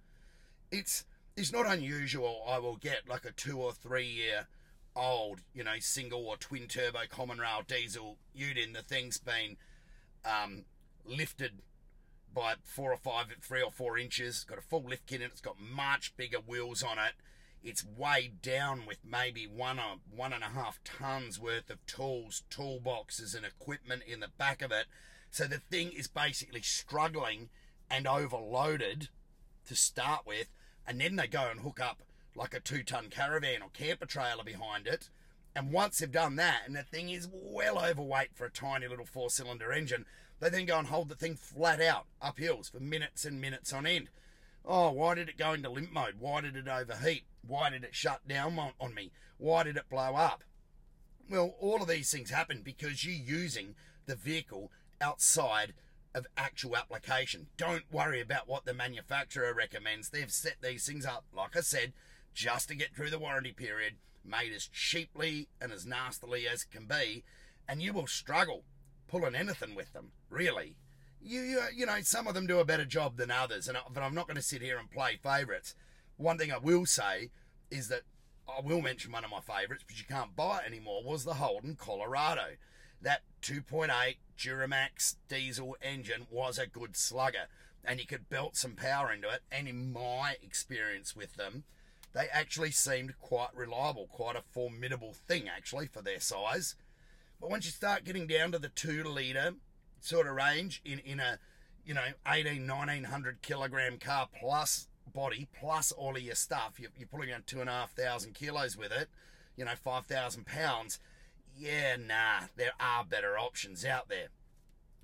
It's 0.71 1.05
it's 1.37 1.53
not 1.53 1.67
unusual 1.67 2.43
I 2.49 2.59
will 2.59 2.77
get 2.77 3.09
like 3.09 3.25
a 3.25 3.33
two 3.33 3.59
or 3.61 3.73
three 3.73 4.07
year 4.07 4.47
old, 4.97 5.41
you 5.55 5.63
know, 5.63 5.79
single 5.79 6.27
or 6.27 6.37
twin 6.37 6.67
turbo 6.67 7.01
common 7.09 7.39
rail 7.39 7.63
diesel 7.67 8.17
ute 8.35 8.57
in 8.57 8.73
the 8.73 8.83
thing's 8.83 9.19
been 9.19 9.57
um, 10.25 10.65
lifted 11.05 11.53
by 12.35 12.55
four 12.65 12.93
or 12.93 12.97
five, 12.97 13.27
three 13.41 13.63
or 13.63 13.71
four 13.71 13.99
inches. 13.99 14.45
Got 14.45 14.59
a 14.59 14.63
full 14.63 14.85
lift 14.85 15.07
kit 15.07 15.21
in 15.21 15.27
it. 15.27 15.33
It's 15.33 15.41
got 15.41 15.61
much 15.61 16.17
bigger 16.17 16.39
wheels 16.39 16.83
on 16.83 16.99
it. 16.99 17.13
It's 17.63 17.85
weighed 17.85 18.43
down 18.43 18.87
with 18.87 18.99
maybe 19.05 19.47
one 19.47 19.79
or 19.79 19.97
one 20.15 20.33
and 20.33 20.45
a 20.45 20.49
half 20.49 20.79
tons 20.85 21.41
worth 21.41 21.71
of 21.71 21.85
tools, 21.87 22.43
toolboxes, 22.51 23.35
and 23.35 23.45
equipment 23.45 24.03
in 24.07 24.21
the 24.21 24.29
back 24.39 24.63
of 24.63 24.71
it. 24.71 24.87
So 25.31 25.45
the 25.45 25.59
thing 25.59 25.91
is 25.93 26.07
basically 26.07 26.63
struggling 26.63 27.49
and 27.91 28.07
overloaded 28.07 29.09
to 29.67 29.75
start 29.75 30.27
with, 30.27 30.49
and 30.87 31.01
then 31.01 31.17
they 31.17 31.27
go 31.27 31.49
and 31.51 31.61
hook 31.61 31.81
up 31.81 32.03
like 32.37 32.55
a 32.55 32.61
two 32.61 32.83
ton 32.83 33.09
caravan 33.11 33.63
or 33.63 33.71
camper 33.73 34.07
trailer 34.07 34.45
behind 34.45 34.87
it. 34.87 35.09
And 35.55 35.73
once 35.73 35.99
they've 35.99 36.11
done 36.11 36.37
that, 36.37 36.63
and 36.67 36.77
the 36.77 36.83
thing 36.83 37.09
is 37.09 37.29
well 37.33 37.83
overweight 37.83 38.35
for 38.35 38.45
a 38.45 38.51
tiny 38.51 38.87
little 38.87 39.07
four 39.07 39.31
cylinder 39.31 39.73
engine, 39.73 40.05
they 40.39 40.51
then 40.51 40.67
go 40.67 40.79
and 40.79 40.89
hold 40.89 41.09
the 41.09 41.15
thing 41.15 41.35
flat 41.35 41.81
out 41.81 42.05
up 42.21 42.39
hills 42.39 42.69
for 42.69 42.79
minutes 42.79 43.25
and 43.25 43.41
minutes 43.41 43.73
on 43.73 43.87
end. 43.87 44.11
Oh, 44.65 44.91
why 44.91 45.15
did 45.15 45.29
it 45.29 45.39
go 45.39 45.55
into 45.55 45.71
limp 45.71 45.93
mode? 45.93 46.17
Why 46.19 46.43
did 46.43 46.57
it 46.57 46.69
overheat? 46.69 47.25
Why 47.47 47.71
did 47.71 47.85
it 47.85 47.95
shut 47.95 48.27
down 48.29 48.59
on, 48.59 48.73
on 48.81 48.95
me? 48.95 49.13
Why 49.39 49.63
did 49.63 49.77
it 49.77 49.89
blow 49.89 50.15
up? 50.15 50.43
Well, 51.31 51.55
all 51.59 51.83
of 51.83 51.89
these 51.89 52.11
things 52.11 52.31
happen 52.31 52.61
because 52.63 53.05
you're 53.05 53.15
using 53.15 53.77
the 54.07 54.17
vehicle 54.17 54.71
outside 55.01 55.73
of 56.15 56.27
actual 56.37 56.77
application. 56.77 57.47
Don't 57.57 57.85
worry 57.93 58.21
about 58.21 58.49
what 58.49 58.65
the 58.65 58.75
manufacturer 58.75 59.53
recommends. 59.55 60.09
They've 60.09 60.33
set 60.33 60.57
these 60.63 60.87
things 60.87 61.05
up, 61.07 61.25
like 61.35 61.57
I 61.57 61.61
said, 61.61 61.93
just 62.37 62.69
to 62.69 62.77
get 62.77 62.95
through 62.95 63.09
the 63.09 63.19
warranty 63.19 63.51
period, 63.51 63.95
made 64.23 64.53
as 64.53 64.69
cheaply 64.69 65.49
and 65.59 65.73
as 65.73 65.87
nastily 65.87 66.47
as 66.47 66.63
it 66.63 66.71
can 66.71 66.87
be, 66.87 67.25
and 67.67 67.83
you 67.83 67.93
will 67.95 68.07
struggle 68.07 68.63
pulling 69.09 69.35
anything 69.35 69.75
with 69.75 69.93
them, 69.95 70.13
really. 70.29 70.77
You, 71.21 71.41
you, 71.41 71.63
you 71.75 71.87
know, 71.87 71.97
some 72.03 72.27
of 72.27 72.35
them 72.35 72.47
do 72.47 72.61
a 72.61 72.65
better 72.65 72.85
job 72.85 73.17
than 73.17 73.31
others, 73.31 73.67
and 73.67 73.79
but 73.93 74.03
I'm 74.03 74.15
not 74.15 74.27
going 74.29 74.37
to 74.37 74.43
sit 74.43 74.61
here 74.61 74.79
and 74.79 74.91
play 74.91 75.19
favourites. 75.21 75.75
One 76.19 76.37
thing 76.37 76.53
I 76.53 76.59
will 76.59 76.85
say 76.85 77.31
is 77.71 77.89
that 77.89 78.03
I 78.47 78.61
will 78.61 78.83
mention 78.83 79.13
one 79.13 79.25
of 79.25 79.31
my 79.31 79.41
favourites, 79.41 79.85
but 79.87 79.99
you 79.99 80.05
can't 80.05 80.37
buy 80.37 80.59
it 80.59 80.67
anymore, 80.67 81.03
was 81.03 81.25
the 81.25 81.35
Holden 81.35 81.77
Colorado. 81.77 82.57
That 83.01 83.23
2.8 83.43 84.17
Duramax 84.39 85.17
diesel 85.29 85.77
engine 85.81 86.27
was 86.31 86.59
a 86.59 86.67
good 86.67 86.97
slugger, 86.97 87.49
and 87.83 87.99
you 87.99 88.07
could 88.07 88.29
belt 88.29 88.57
some 88.57 88.75
power 88.75 89.11
into 89.11 89.31
it. 89.31 89.41
And 89.51 89.67
in 89.67 89.93
my 89.93 90.37
experience 90.43 91.17
with 91.17 91.35
them, 91.35 91.65
they 92.17 92.29
actually 92.33 92.71
seemed 92.71 93.19
quite 93.19 93.55
reliable, 93.55 94.07
quite 94.07 94.37
a 94.37 94.43
formidable 94.51 95.13
thing, 95.13 95.51
actually, 95.55 95.87
for 95.87 96.01
their 96.01 96.19
size. 96.19 96.75
But 97.39 97.51
once 97.51 97.67
you 97.67 97.73
start 97.73 98.05
getting 98.05 98.27
down 98.27 98.53
to 98.53 98.59
the 98.59 98.71
two 98.71 99.05
litre 99.05 99.53
sort 100.01 100.27
of 100.27 100.35
range 100.35 100.81
in, 100.83 101.01
in 101.01 101.21
a, 101.21 101.39
you 101.85 101.93
know, 101.93 102.07
18, 102.27 102.67
1900 102.67 103.43
kilogram 103.43 103.99
car 103.99 104.29
plus 104.41 104.89
body, 105.13 105.47
plus 105.61 105.93
all 105.93 106.17
of 106.17 106.23
your 106.23 106.35
stuff, 106.35 106.81
you're, 106.81 106.91
you're 106.97 107.07
pulling 107.07 107.31
around 107.31 107.47
two 107.47 107.61
and 107.61 107.69
a 107.69 107.73
half 107.73 107.93
thousand 107.93 108.33
kilos 108.33 108.79
with 108.79 108.93
it, 108.93 109.11
you 109.55 109.67
know, 109.67 109.75
5,000 109.75 110.47
pounds. 110.47 110.99
Yeah, 111.55 111.97
nah, 111.97 112.47
there 112.57 112.73
are 112.81 113.05
better 113.05 113.39
options 113.39 113.85
out 113.85 114.09
there. 114.09 114.29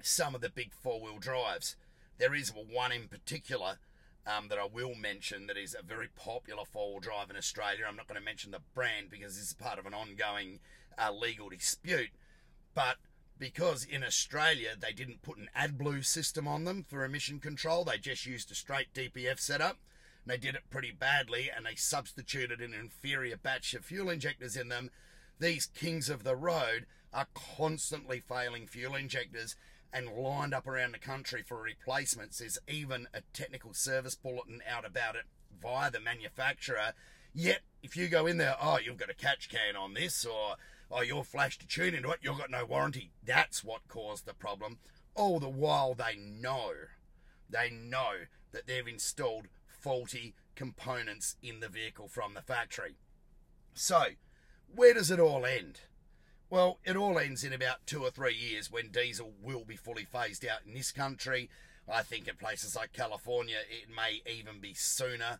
Some 0.00 0.34
of 0.34 0.40
the 0.40 0.48
big 0.48 0.72
four 0.72 1.02
wheel 1.02 1.18
drives. 1.18 1.76
There 2.16 2.34
is 2.34 2.54
one 2.54 2.90
in 2.90 3.08
particular 3.08 3.76
um, 4.26 4.48
that 4.48 4.58
I 4.58 4.66
will 4.66 4.94
mention 4.94 5.46
that 5.46 5.56
is 5.56 5.74
a 5.78 5.82
very 5.82 6.08
popular 6.14 6.64
four 6.64 6.92
wheel 6.92 7.00
drive 7.00 7.30
in 7.30 7.36
Australia. 7.36 7.84
I'm 7.88 7.96
not 7.96 8.06
going 8.06 8.20
to 8.20 8.24
mention 8.24 8.52
the 8.52 8.60
brand 8.74 9.10
because 9.10 9.36
this 9.36 9.48
is 9.48 9.54
part 9.54 9.78
of 9.78 9.86
an 9.86 9.94
ongoing 9.94 10.60
uh, 10.98 11.12
legal 11.12 11.48
dispute. 11.48 12.10
But 12.74 12.96
because 13.38 13.84
in 13.84 14.04
Australia 14.04 14.70
they 14.78 14.92
didn't 14.92 15.22
put 15.22 15.38
an 15.38 15.48
AdBlue 15.56 16.04
system 16.04 16.46
on 16.46 16.64
them 16.64 16.84
for 16.88 17.04
emission 17.04 17.40
control, 17.40 17.84
they 17.84 17.98
just 17.98 18.26
used 18.26 18.50
a 18.50 18.54
straight 18.54 18.94
DPF 18.94 19.40
setup. 19.40 19.78
And 20.24 20.32
they 20.32 20.38
did 20.38 20.54
it 20.54 20.70
pretty 20.70 20.92
badly, 20.92 21.50
and 21.54 21.66
they 21.66 21.74
substituted 21.74 22.60
an 22.60 22.72
inferior 22.72 23.36
batch 23.36 23.74
of 23.74 23.84
fuel 23.84 24.08
injectors 24.08 24.56
in 24.56 24.68
them. 24.68 24.90
These 25.40 25.66
kings 25.66 26.08
of 26.08 26.22
the 26.22 26.36
road 26.36 26.86
are 27.12 27.26
constantly 27.34 28.20
failing 28.20 28.68
fuel 28.68 28.94
injectors 28.94 29.56
and 29.92 30.16
lined 30.16 30.54
up 30.54 30.66
around 30.66 30.94
the 30.94 30.98
country 30.98 31.42
for 31.42 31.60
replacements. 31.60 32.38
There's 32.38 32.58
even 32.68 33.08
a 33.12 33.20
technical 33.32 33.74
service 33.74 34.14
bulletin 34.14 34.62
out 34.68 34.86
about 34.86 35.16
it 35.16 35.24
via 35.60 35.90
the 35.90 36.00
manufacturer. 36.00 36.92
Yet, 37.34 37.60
if 37.82 37.96
you 37.96 38.08
go 38.08 38.26
in 38.26 38.38
there, 38.38 38.56
oh, 38.60 38.78
you've 38.78 38.96
got 38.96 39.10
a 39.10 39.14
catch 39.14 39.48
can 39.48 39.76
on 39.76 39.94
this, 39.94 40.24
or 40.24 40.56
oh, 40.90 41.02
you're 41.02 41.24
flashed 41.24 41.60
to 41.60 41.66
tune 41.66 41.94
into 41.94 42.10
it, 42.10 42.20
you've 42.22 42.38
got 42.38 42.50
no 42.50 42.64
warranty. 42.64 43.10
That's 43.24 43.64
what 43.64 43.88
caused 43.88 44.26
the 44.26 44.34
problem. 44.34 44.78
All 45.14 45.40
the 45.40 45.48
while 45.48 45.94
they 45.94 46.16
know, 46.16 46.72
they 47.48 47.70
know 47.70 48.12
that 48.52 48.66
they've 48.66 48.86
installed 48.86 49.48
faulty 49.66 50.34
components 50.54 51.36
in 51.42 51.60
the 51.60 51.68
vehicle 51.68 52.08
from 52.08 52.34
the 52.34 52.42
factory. 52.42 52.96
So, 53.74 54.02
where 54.74 54.94
does 54.94 55.10
it 55.10 55.20
all 55.20 55.46
end? 55.46 55.80
Well, 56.52 56.80
it 56.84 56.96
all 56.96 57.18
ends 57.18 57.44
in 57.44 57.54
about 57.54 57.86
two 57.86 58.02
or 58.02 58.10
three 58.10 58.34
years 58.34 58.70
when 58.70 58.90
diesel 58.90 59.32
will 59.42 59.64
be 59.64 59.74
fully 59.74 60.04
phased 60.04 60.44
out 60.46 60.58
in 60.66 60.74
this 60.74 60.92
country. 60.92 61.48
I 61.90 62.02
think 62.02 62.28
in 62.28 62.36
places 62.36 62.76
like 62.76 62.92
California, 62.92 63.56
it 63.70 63.88
may 63.88 64.20
even 64.30 64.60
be 64.60 64.74
sooner. 64.74 65.38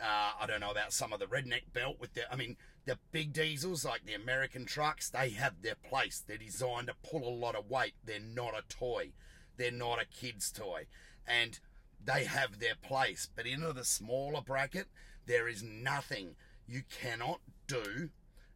Uh, 0.00 0.30
I 0.40 0.46
don't 0.46 0.60
know 0.60 0.70
about 0.70 0.92
some 0.92 1.12
of 1.12 1.18
the 1.18 1.26
redneck 1.26 1.72
belt 1.72 1.96
with 1.98 2.14
the. 2.14 2.32
I 2.32 2.36
mean, 2.36 2.56
the 2.84 3.00
big 3.10 3.32
diesels 3.32 3.84
like 3.84 4.06
the 4.06 4.14
American 4.14 4.64
trucks, 4.64 5.10
they 5.10 5.30
have 5.30 5.60
their 5.60 5.74
place. 5.74 6.22
They're 6.24 6.36
designed 6.36 6.86
to 6.86 7.10
pull 7.10 7.26
a 7.26 7.34
lot 7.34 7.56
of 7.56 7.68
weight. 7.68 7.94
They're 8.04 8.20
not 8.20 8.54
a 8.56 8.62
toy. 8.72 9.10
They're 9.56 9.72
not 9.72 10.00
a 10.00 10.06
kid's 10.06 10.52
toy. 10.52 10.86
And 11.26 11.58
they 12.00 12.26
have 12.26 12.60
their 12.60 12.76
place. 12.80 13.28
But 13.34 13.46
into 13.46 13.72
the 13.72 13.84
smaller 13.84 14.40
bracket, 14.40 14.86
there 15.26 15.48
is 15.48 15.64
nothing 15.64 16.36
you 16.68 16.82
cannot 16.88 17.40
do, 17.66 18.10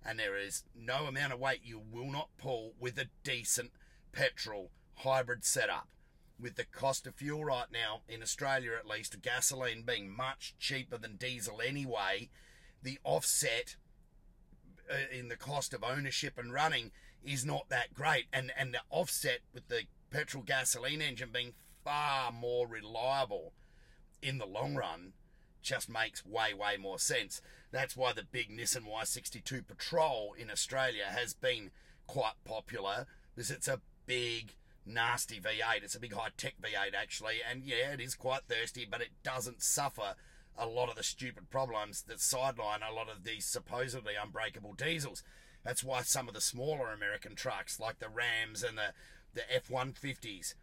and 0.05 0.19
there 0.19 0.37
is 0.37 0.65
no 0.75 1.07
amount 1.07 1.33
of 1.33 1.41
weight 1.41 1.61
you 1.63 1.81
will 1.81 2.11
not 2.11 2.29
pull 2.39 2.75
with 2.79 2.99
a 2.99 3.09
decent 3.25 3.73
petrol 4.13 4.71
hybrid 4.97 5.45
setup. 5.45 5.89
With 6.41 6.55
the 6.55 6.65
cost 6.65 7.07
of 7.07 7.17
fuel 7.17 7.45
right 7.45 7.67
now, 7.73 8.03
in 8.09 8.23
Australia 8.23 8.73
at 8.79 8.87
least, 8.87 9.21
gasoline 9.23 9.83
being 9.83 10.15
much 10.15 10.55
cheaper 10.59 10.97
than 10.97 11.17
diesel 11.17 11.61
anyway, 11.61 12.31
the 12.83 12.99
offset 13.03 13.77
uh, 14.89 15.17
in 15.17 15.29
the 15.29 15.37
cost 15.37 15.75
of 15.75 15.83
ownership 15.83 16.39
and 16.39 16.53
running 16.53 16.93
is 17.25 17.45
not 17.45 17.69
that 17.71 17.93
great. 17.93 18.27
And, 18.33 18.53
and 18.57 18.73
the 18.73 18.81
offset 18.89 19.41
with 19.53 19.69
the 19.69 19.83
petrol 20.11 20.45
gasoline 20.45 21.03
engine 21.03 21.31
being 21.33 21.55
far 21.85 22.31
more 22.31 22.69
reliable 22.69 23.53
in 24.23 24.39
the 24.39 24.47
long 24.47 24.75
run 24.75 25.13
just 25.63 25.89
makes 25.89 26.25
way, 26.25 26.55
way 26.55 26.77
more 26.77 26.99
sense. 26.99 27.41
That's 27.71 27.97
why 27.97 28.13
the 28.13 28.25
big 28.25 28.51
Nissan 28.51 28.87
Y62 28.89 29.67
Patrol 29.67 30.35
in 30.39 30.51
Australia 30.51 31.07
has 31.11 31.35
been 31.35 31.71
quite 32.07 32.43
popular 32.45 33.07
because 33.35 33.51
it's 33.51 33.69
a 33.69 33.81
big, 34.07 34.55
nasty 34.87 35.39
V8. 35.41 35.83
It's 35.83 35.95
a 35.95 36.01
big 36.01 36.15
high 36.15 36.31
tech 36.37 36.55
V8 36.63 36.95
actually, 36.95 37.37
and 37.49 37.63
yeah, 37.63 37.93
it 37.93 38.01
is 38.01 38.15
quite 38.15 38.43
thirsty, 38.49 38.87
but 38.91 39.03
it 39.03 39.11
doesn't 39.23 39.63
suffer 39.63 40.15
a 40.57 40.67
lot 40.67 40.89
of 40.89 40.97
the 40.97 41.05
stupid 41.05 41.51
problems 41.51 42.03
that 42.03 42.21
sideline 42.21 42.81
a 42.83 42.93
lot 42.93 43.09
of 43.09 43.23
these 43.25 43.45
supposedly 43.45 44.15
unbreakable 44.21 44.73
diesels. 44.73 45.23
That's 45.65 45.85
why 45.85 46.03
some 46.03 46.29
of 46.29 46.35
the 46.35 46.41
smaller 46.41 46.93
American 46.93 47.35
trucks, 47.35 47.79
like 47.79 47.99
the 47.99 48.09
Rams 48.09 48.63
and 48.63 48.77
the, 48.77 48.93
the 49.35 49.43
F 49.55 49.69
150s, 49.69 50.55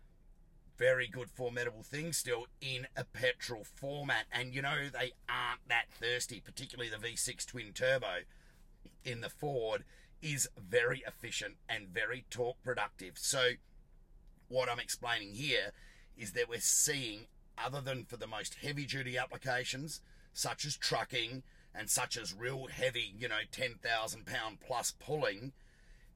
very 0.78 1.08
good 1.08 1.30
formidable 1.30 1.84
thing 1.84 2.14
still 2.14 2.48
in 2.62 2.88
a 2.96 3.04
petrol 3.04 3.64
format. 3.64 4.26
And 4.32 4.54
you 4.54 4.62
know, 4.62 4.90
they 4.92 5.14
aren't 5.30 5.68
that 5.68 5.86
thirsty, 6.00 6.40
particularly 6.40 6.90
the 6.90 6.98
V6 6.98 7.46
twin 7.46 7.72
turbo 7.74 8.24
in 9.04 9.22
the 9.22 9.30
Ford 9.30 9.84
is 10.22 10.48
very 10.58 11.04
efficient 11.08 11.56
and 11.70 11.88
very 11.88 12.26
torque 12.30 12.62
productive. 12.64 13.14
So, 13.18 13.52
what 14.48 14.70
I'm 14.70 14.80
explaining 14.80 15.34
here 15.36 15.72
is 16.18 16.32
that 16.34 16.50
we're 16.50 16.60
seeing 16.60 17.28
other 17.64 17.82
than 17.82 18.06
for 18.06 18.18
the 18.18 18.28
most 18.28 18.56
heavy 18.56 18.86
duty 18.86 19.18
applications, 19.18 20.02
such 20.34 20.66
as 20.66 20.76
trucking 20.76 21.44
and 21.74 21.90
such 21.90 22.18
as 22.18 22.34
real 22.34 22.68
heavy, 22.68 23.14
you 23.18 23.28
know, 23.28 23.42
10,000 23.52 24.26
pound 24.26 24.60
plus 24.66 24.92
pulling, 24.92 25.52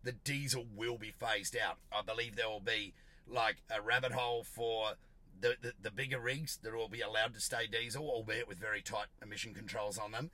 the 0.04 0.12
diesel 0.12 0.66
will 0.76 0.98
be 0.98 1.12
phased 1.12 1.56
out. 1.58 1.78
I 1.92 2.02
believe 2.02 2.36
there 2.36 2.50
will 2.50 2.62
be 2.62 2.94
like 3.30 3.58
a 3.76 3.82
rabbit 3.82 4.12
hole 4.12 4.44
for 4.44 4.94
the, 5.40 5.56
the, 5.62 5.74
the 5.82 5.92
bigger 5.92 6.20
rigs 6.20 6.58
that 6.64 6.76
will 6.76 6.90
be 6.90 7.02
allowed 7.02 7.34
to 7.34 7.40
stay 7.40 7.68
diesel, 7.68 8.10
albeit 8.10 8.48
with 8.48 8.58
very 8.58 8.82
tight 8.82 9.08
emission 9.22 9.54
controls 9.54 9.98
on 9.98 10.12
them. 10.12 10.32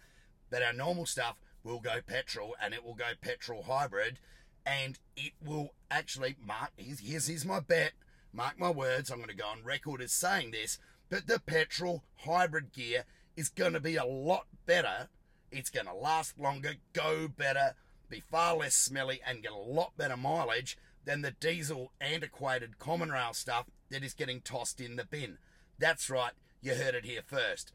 But 0.49 0.63
our 0.63 0.73
normal 0.73 1.05
stuff 1.05 1.39
will 1.63 1.79
go 1.79 1.99
petrol 2.05 2.55
and 2.61 2.73
it 2.73 2.83
will 2.83 2.93
go 2.93 3.11
petrol 3.21 3.63
hybrid 3.63 4.19
and 4.65 4.99
it 5.15 5.33
will 5.43 5.73
actually 5.91 6.35
mark 6.43 6.71
here's, 6.77 7.27
here's, 7.27 7.45
my 7.45 7.59
bet 7.59 7.91
mark 8.33 8.59
my 8.59 8.69
words 8.69 9.09
i'm 9.09 9.17
going 9.17 9.29
to 9.29 9.35
go 9.35 9.45
on 9.45 9.63
record 9.63 10.01
as 10.01 10.11
saying 10.11 10.51
this 10.51 10.77
but 11.09 11.27
the 11.27 11.39
petrol 11.39 12.03
hybrid 12.17 12.71
gear 12.71 13.03
is 13.35 13.49
going 13.49 13.73
to 13.73 13.79
be 13.79 13.95
a 13.95 14.05
lot 14.05 14.45
better 14.65 15.09
it's 15.51 15.69
going 15.69 15.85
to 15.85 15.93
last 15.93 16.39
longer 16.39 16.73
go 16.93 17.27
better 17.27 17.75
be 18.09 18.19
far 18.19 18.57
less 18.57 18.75
smelly 18.75 19.19
and 19.25 19.43
get 19.43 19.51
a 19.51 19.55
lot 19.55 19.95
better 19.97 20.17
mileage 20.17 20.77
than 21.05 21.21
the 21.21 21.31
diesel 21.31 21.91
antiquated 22.01 22.79
common 22.79 23.11
rail 23.11 23.33
stuff 23.33 23.65
that 23.89 24.03
is 24.03 24.13
getting 24.13 24.41
tossed 24.41 24.81
in 24.81 24.95
the 24.95 25.05
bin 25.05 25.37
that's 25.79 26.09
right 26.09 26.33
you 26.61 26.73
heard 26.73 26.95
it 26.95 27.05
here 27.05 27.21
first 27.25 27.71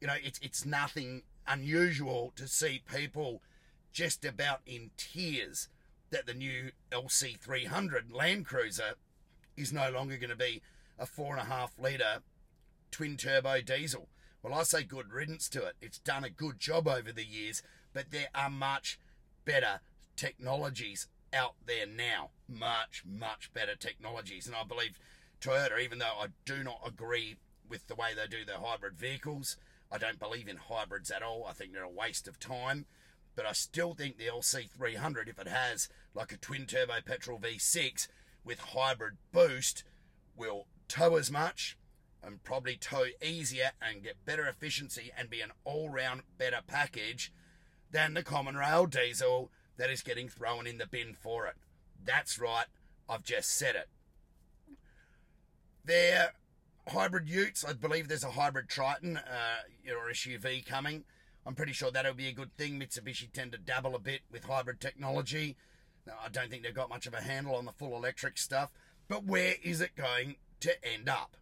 you 0.00 0.06
know 0.06 0.14
it's 0.22 0.38
it's 0.42 0.64
nothing 0.64 1.22
unusual 1.46 2.32
to 2.36 2.48
see 2.48 2.82
people 2.90 3.42
just 3.92 4.24
about 4.24 4.60
in 4.66 4.90
tears 4.96 5.68
that 6.10 6.26
the 6.26 6.34
new 6.34 6.70
LC300 6.92 8.12
Land 8.12 8.46
Cruiser 8.46 8.94
is 9.56 9.72
no 9.72 9.90
longer 9.90 10.16
going 10.16 10.30
to 10.30 10.36
be 10.36 10.62
a 10.98 11.06
four 11.06 11.32
and 11.32 11.40
a 11.40 11.52
half 11.52 11.72
litre 11.78 12.22
twin 12.90 13.16
turbo 13.16 13.60
diesel. 13.60 14.08
Well, 14.42 14.54
I 14.54 14.62
say 14.62 14.82
good 14.82 15.12
riddance 15.12 15.48
to 15.50 15.64
it. 15.64 15.74
It's 15.80 15.98
done 15.98 16.22
a 16.22 16.30
good 16.30 16.60
job 16.60 16.86
over 16.86 17.12
the 17.12 17.24
years, 17.24 17.62
but 17.92 18.10
there 18.10 18.28
are 18.34 18.50
much 18.50 18.98
better 19.44 19.80
technologies 20.16 21.08
out 21.34 21.54
there 21.66 21.86
now. 21.86 22.30
Much, 22.48 23.02
much 23.06 23.52
better 23.52 23.74
technologies. 23.74 24.46
And 24.46 24.54
I 24.54 24.64
believe 24.64 24.98
Toyota, 25.40 25.82
even 25.82 25.98
though 25.98 26.18
I 26.20 26.28
do 26.44 26.62
not 26.62 26.80
agree 26.86 27.36
with 27.68 27.86
the 27.86 27.94
way 27.94 28.10
they 28.14 28.26
do 28.26 28.44
their 28.44 28.58
hybrid 28.58 28.96
vehicles, 28.96 29.56
I 29.90 29.98
don't 29.98 30.18
believe 30.18 30.48
in 30.48 30.56
hybrids 30.56 31.10
at 31.10 31.22
all. 31.22 31.46
I 31.48 31.52
think 31.52 31.72
they're 31.72 31.82
a 31.82 31.90
waste 31.90 32.28
of 32.28 32.38
time. 32.38 32.86
But 33.36 33.46
I 33.46 33.52
still 33.52 33.94
think 33.94 34.16
the 34.16 34.26
LC300, 34.26 35.28
if 35.28 35.38
it 35.38 35.48
has 35.48 35.88
like 36.14 36.32
a 36.32 36.36
twin 36.36 36.66
turbo 36.66 37.00
petrol 37.04 37.40
V6 37.40 38.06
with 38.44 38.60
hybrid 38.60 39.16
boost, 39.32 39.84
will 40.36 40.66
tow 40.88 41.16
as 41.16 41.30
much 41.30 41.76
and 42.22 42.42
probably 42.42 42.76
tow 42.76 43.06
easier 43.22 43.72
and 43.82 44.02
get 44.02 44.24
better 44.24 44.46
efficiency 44.46 45.10
and 45.16 45.28
be 45.28 45.40
an 45.40 45.50
all 45.64 45.90
round 45.90 46.22
better 46.38 46.60
package 46.66 47.32
than 47.90 48.14
the 48.14 48.22
common 48.22 48.56
rail 48.56 48.86
diesel 48.86 49.50
that 49.76 49.90
is 49.90 50.02
getting 50.02 50.28
thrown 50.28 50.66
in 50.66 50.78
the 50.78 50.86
bin 50.86 51.14
for 51.14 51.46
it. 51.46 51.54
That's 52.04 52.38
right, 52.38 52.66
I've 53.08 53.24
just 53.24 53.50
said 53.50 53.76
it. 53.76 53.88
There 55.84 56.32
hybrid 56.88 57.28
utes. 57.28 57.64
I 57.64 57.72
believe 57.72 58.08
there's 58.08 58.24
a 58.24 58.30
hybrid 58.30 58.68
Triton 58.68 59.16
uh, 59.16 59.92
or 59.92 60.10
SUV 60.10 60.64
coming. 60.64 61.04
I'm 61.46 61.54
pretty 61.54 61.72
sure 61.72 61.90
that'll 61.90 62.14
be 62.14 62.28
a 62.28 62.32
good 62.32 62.56
thing. 62.56 62.80
Mitsubishi 62.80 63.30
tend 63.32 63.52
to 63.52 63.58
dabble 63.58 63.94
a 63.94 63.98
bit 63.98 64.20
with 64.30 64.44
hybrid 64.44 64.80
technology. 64.80 65.56
Now, 66.06 66.14
I 66.24 66.28
don't 66.28 66.50
think 66.50 66.62
they've 66.62 66.74
got 66.74 66.88
much 66.88 67.06
of 67.06 67.14
a 67.14 67.22
handle 67.22 67.54
on 67.54 67.64
the 67.64 67.72
full 67.72 67.96
electric 67.96 68.38
stuff. 68.38 68.70
But 69.08 69.24
where 69.24 69.54
is 69.62 69.80
it 69.80 69.96
going 69.96 70.36
to 70.60 70.72
end 70.84 71.08
up? 71.08 71.36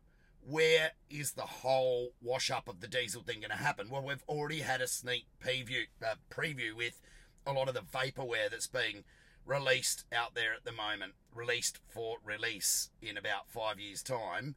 Where 0.44 0.92
is 1.08 1.32
the 1.32 1.42
whole 1.42 2.10
wash 2.20 2.50
up 2.50 2.66
of 2.68 2.80
the 2.80 2.88
diesel 2.88 3.22
thing 3.22 3.40
going 3.40 3.50
to 3.50 3.56
happen? 3.56 3.88
Well, 3.88 4.04
we've 4.04 4.24
already 4.28 4.60
had 4.60 4.80
a 4.80 4.88
sneak 4.88 5.26
preview, 5.40 5.84
uh, 6.04 6.16
preview 6.30 6.74
with 6.76 7.00
a 7.46 7.52
lot 7.52 7.68
of 7.68 7.74
the 7.74 7.80
vaporware 7.80 8.50
that's 8.50 8.66
being 8.66 9.04
released 9.44 10.04
out 10.12 10.34
there 10.34 10.54
at 10.54 10.64
the 10.64 10.72
moment, 10.72 11.14
released 11.34 11.80
for 11.88 12.18
release 12.24 12.90
in 13.00 13.16
about 13.16 13.48
five 13.48 13.80
years' 13.80 14.02
time 14.02 14.54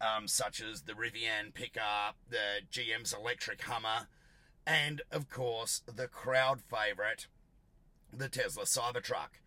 um, 0.00 0.26
such 0.26 0.62
as 0.62 0.82
the 0.82 0.94
Rivian 0.94 1.52
pickup, 1.52 2.16
the 2.28 2.62
GM's 2.72 3.12
electric 3.12 3.62
Hummer, 3.62 4.08
and 4.66 5.02
of 5.10 5.28
course 5.28 5.82
the 5.94 6.08
crowd 6.08 6.60
favourite, 6.60 7.26
the 8.12 8.28
Tesla 8.28 8.64
Cybertruck, 8.64 9.40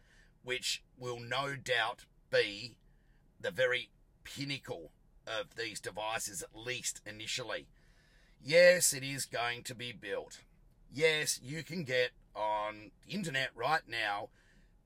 which 0.43 0.83
will 0.97 1.19
no 1.19 1.55
doubt 1.55 2.05
be 2.31 2.75
the 3.39 3.51
very 3.51 3.89
pinnacle 4.23 4.91
of 5.25 5.55
these 5.55 5.79
devices, 5.79 6.43
at 6.43 6.55
least 6.55 7.01
initially. 7.05 7.67
Yes, 8.43 8.93
it 8.93 9.03
is 9.03 9.25
going 9.25 9.63
to 9.63 9.75
be 9.75 9.91
built. 9.91 10.41
Yes, 10.91 11.39
you 11.41 11.63
can 11.63 11.83
get 11.83 12.11
on 12.35 12.91
the 13.05 13.13
internet 13.13 13.49
right 13.55 13.81
now 13.87 14.29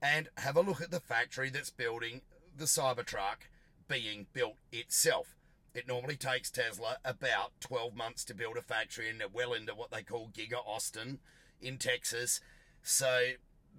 and 0.01 0.29
have 0.37 0.55
a 0.55 0.61
look 0.61 0.81
at 0.81 0.91
the 0.91 0.99
factory 0.99 1.49
that's 1.49 1.69
building 1.69 2.21
the 2.55 2.65
Cybertruck 2.65 3.49
being 3.87 4.27
built 4.33 4.57
itself. 4.71 5.35
It 5.73 5.87
normally 5.87 6.15
takes 6.15 6.49
Tesla 6.49 6.97
about 7.05 7.51
12 7.59 7.95
months 7.95 8.23
to 8.25 8.33
build 8.33 8.57
a 8.57 8.61
factory 8.61 9.09
and 9.09 9.21
well 9.31 9.53
into 9.53 9.75
what 9.75 9.91
they 9.91 10.03
call 10.03 10.31
Giga 10.33 10.65
Austin 10.65 11.19
in 11.61 11.77
Texas. 11.77 12.41
So 12.81 13.31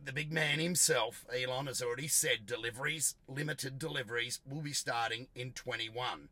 the 0.05 0.13
big 0.13 0.33
man 0.33 0.61
himself, 0.61 1.25
Elon, 1.35 1.67
has 1.67 1.83
already 1.83 2.09
said 2.09 2.47
deliveries, 2.47 3.17
limited 3.27 3.79
deliveries, 3.79 4.41
will 4.49 4.61
be 4.61 4.73
starting 4.73 5.27
in 5.35 5.53
21 5.53 6.29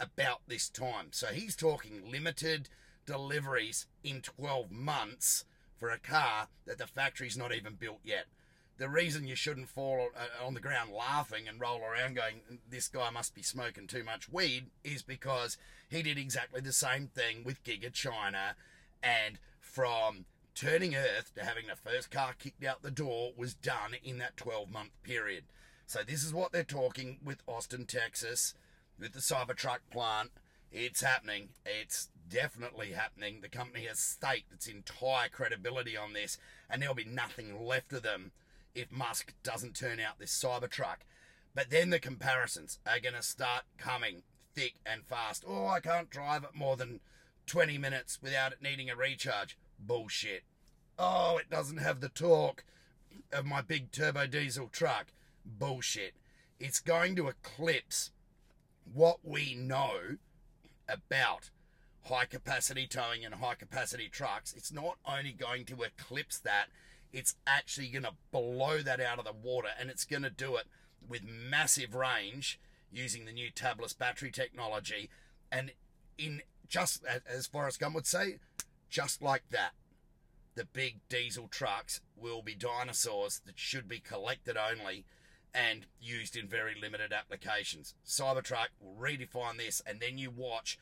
about 0.00 0.40
this 0.48 0.68
time. 0.68 1.08
So 1.12 1.28
he's 1.28 1.56
talking 1.56 2.10
limited 2.10 2.68
deliveries 3.06 3.86
in 4.02 4.20
12 4.22 4.70
months 4.70 5.44
for 5.76 5.90
a 5.90 5.98
car 5.98 6.48
that 6.66 6.78
the 6.78 6.86
factory's 6.86 7.36
not 7.36 7.54
even 7.54 7.74
built 7.74 8.00
yet 8.02 8.26
the 8.78 8.88
reason 8.88 9.26
you 9.26 9.34
shouldn't 9.34 9.68
fall 9.68 10.08
uh, 10.14 10.44
on 10.44 10.54
the 10.54 10.60
ground 10.60 10.90
laughing 10.92 11.48
and 11.48 11.60
roll 11.60 11.80
around 11.80 12.16
going, 12.16 12.40
this 12.68 12.88
guy 12.88 13.10
must 13.10 13.34
be 13.34 13.42
smoking 13.42 13.86
too 13.86 14.04
much 14.04 14.30
weed, 14.30 14.66
is 14.84 15.02
because 15.02 15.56
he 15.88 16.02
did 16.02 16.18
exactly 16.18 16.60
the 16.60 16.72
same 16.72 17.06
thing 17.06 17.42
with 17.44 17.64
Giga 17.64 17.92
China. 17.92 18.54
And 19.02 19.38
from 19.60 20.26
turning 20.54 20.94
Earth 20.94 21.32
to 21.36 21.44
having 21.44 21.66
the 21.68 21.76
first 21.76 22.10
car 22.10 22.34
kicked 22.38 22.64
out 22.64 22.82
the 22.82 22.90
door 22.90 23.32
was 23.36 23.54
done 23.54 23.94
in 24.02 24.18
that 24.18 24.36
12 24.36 24.70
month 24.70 24.90
period. 25.02 25.44
So, 25.86 26.00
this 26.02 26.24
is 26.24 26.34
what 26.34 26.50
they're 26.50 26.64
talking 26.64 27.18
with 27.24 27.42
Austin, 27.46 27.86
Texas, 27.86 28.54
with 28.98 29.12
the 29.12 29.20
Cybertruck 29.20 29.78
plant. 29.90 30.32
It's 30.72 31.00
happening. 31.00 31.50
It's 31.64 32.08
definitely 32.28 32.92
happening. 32.92 33.40
The 33.40 33.48
company 33.48 33.86
has 33.86 33.98
staked 33.98 34.52
its 34.52 34.66
entire 34.66 35.28
credibility 35.28 35.96
on 35.96 36.12
this, 36.12 36.38
and 36.68 36.80
there'll 36.80 36.94
be 36.94 37.04
nothing 37.04 37.64
left 37.64 37.92
of 37.92 38.02
them 38.02 38.32
if 38.74 38.92
Musk 38.92 39.32
doesn't 39.42 39.76
turn 39.76 40.00
out 40.00 40.18
this 40.18 40.32
Cybertruck. 40.32 40.98
But 41.54 41.70
then 41.70 41.90
the 41.90 41.98
comparisons 41.98 42.78
are 42.86 43.00
going 43.00 43.14
to 43.14 43.22
start 43.22 43.64
coming 43.78 44.22
thick 44.54 44.74
and 44.84 45.04
fast. 45.06 45.44
Oh, 45.46 45.66
I 45.66 45.80
can't 45.80 46.10
drive 46.10 46.44
it 46.44 46.54
more 46.54 46.76
than 46.76 47.00
20 47.46 47.78
minutes 47.78 48.18
without 48.22 48.52
it 48.52 48.62
needing 48.62 48.90
a 48.90 48.96
recharge. 48.96 49.56
Bullshit. 49.78 50.42
Oh, 50.98 51.38
it 51.38 51.50
doesn't 51.50 51.78
have 51.78 52.00
the 52.00 52.08
torque 52.08 52.64
of 53.32 53.46
my 53.46 53.62
big 53.62 53.92
turbo 53.92 54.26
diesel 54.26 54.68
truck. 54.68 55.06
Bullshit. 55.44 56.14
It's 56.58 56.80
going 56.80 57.16
to 57.16 57.28
eclipse 57.28 58.10
what 58.92 59.18
we 59.22 59.54
know 59.54 60.16
about 60.88 61.50
high 62.08 62.24
capacity 62.24 62.86
towing 62.86 63.24
and 63.24 63.34
high 63.34 63.54
capacity 63.54 64.08
trucks. 64.08 64.54
It's 64.56 64.72
not 64.72 64.98
only 65.04 65.32
going 65.32 65.64
to 65.66 65.82
eclipse 65.82 66.38
that, 66.38 66.66
it's 67.12 67.36
actually 67.46 67.88
going 67.88 68.04
to 68.04 68.14
blow 68.30 68.82
that 68.82 69.00
out 69.00 69.18
of 69.18 69.24
the 69.24 69.32
water 69.32 69.68
and 69.78 69.90
it's 69.90 70.04
going 70.04 70.22
to 70.22 70.30
do 70.30 70.56
it 70.56 70.66
with 71.08 71.22
massive 71.24 71.94
range 71.94 72.60
using 72.92 73.24
the 73.24 73.32
new 73.32 73.50
tabless 73.50 73.96
battery 73.96 74.30
technology 74.30 75.08
and 75.50 75.72
in 76.18 76.42
just 76.68 77.04
as 77.04 77.46
Forrest 77.46 77.78
Gump 77.80 77.94
would 77.94 78.06
say 78.06 78.38
just 78.88 79.22
like 79.22 79.44
that 79.50 79.72
the 80.56 80.64
big 80.64 80.96
diesel 81.08 81.48
trucks 81.48 82.00
will 82.16 82.42
be 82.42 82.54
dinosaurs 82.54 83.40
that 83.46 83.58
should 83.58 83.88
be 83.88 84.00
collected 84.00 84.56
only 84.56 85.04
and 85.54 85.86
used 86.00 86.36
in 86.36 86.46
very 86.46 86.74
limited 86.80 87.12
applications. 87.12 87.94
Cybertruck 88.06 88.68
will 88.80 88.94
redefine 88.94 89.56
this, 89.56 89.80
and 89.86 90.00
then 90.00 90.18
you 90.18 90.30
watch 90.30 90.78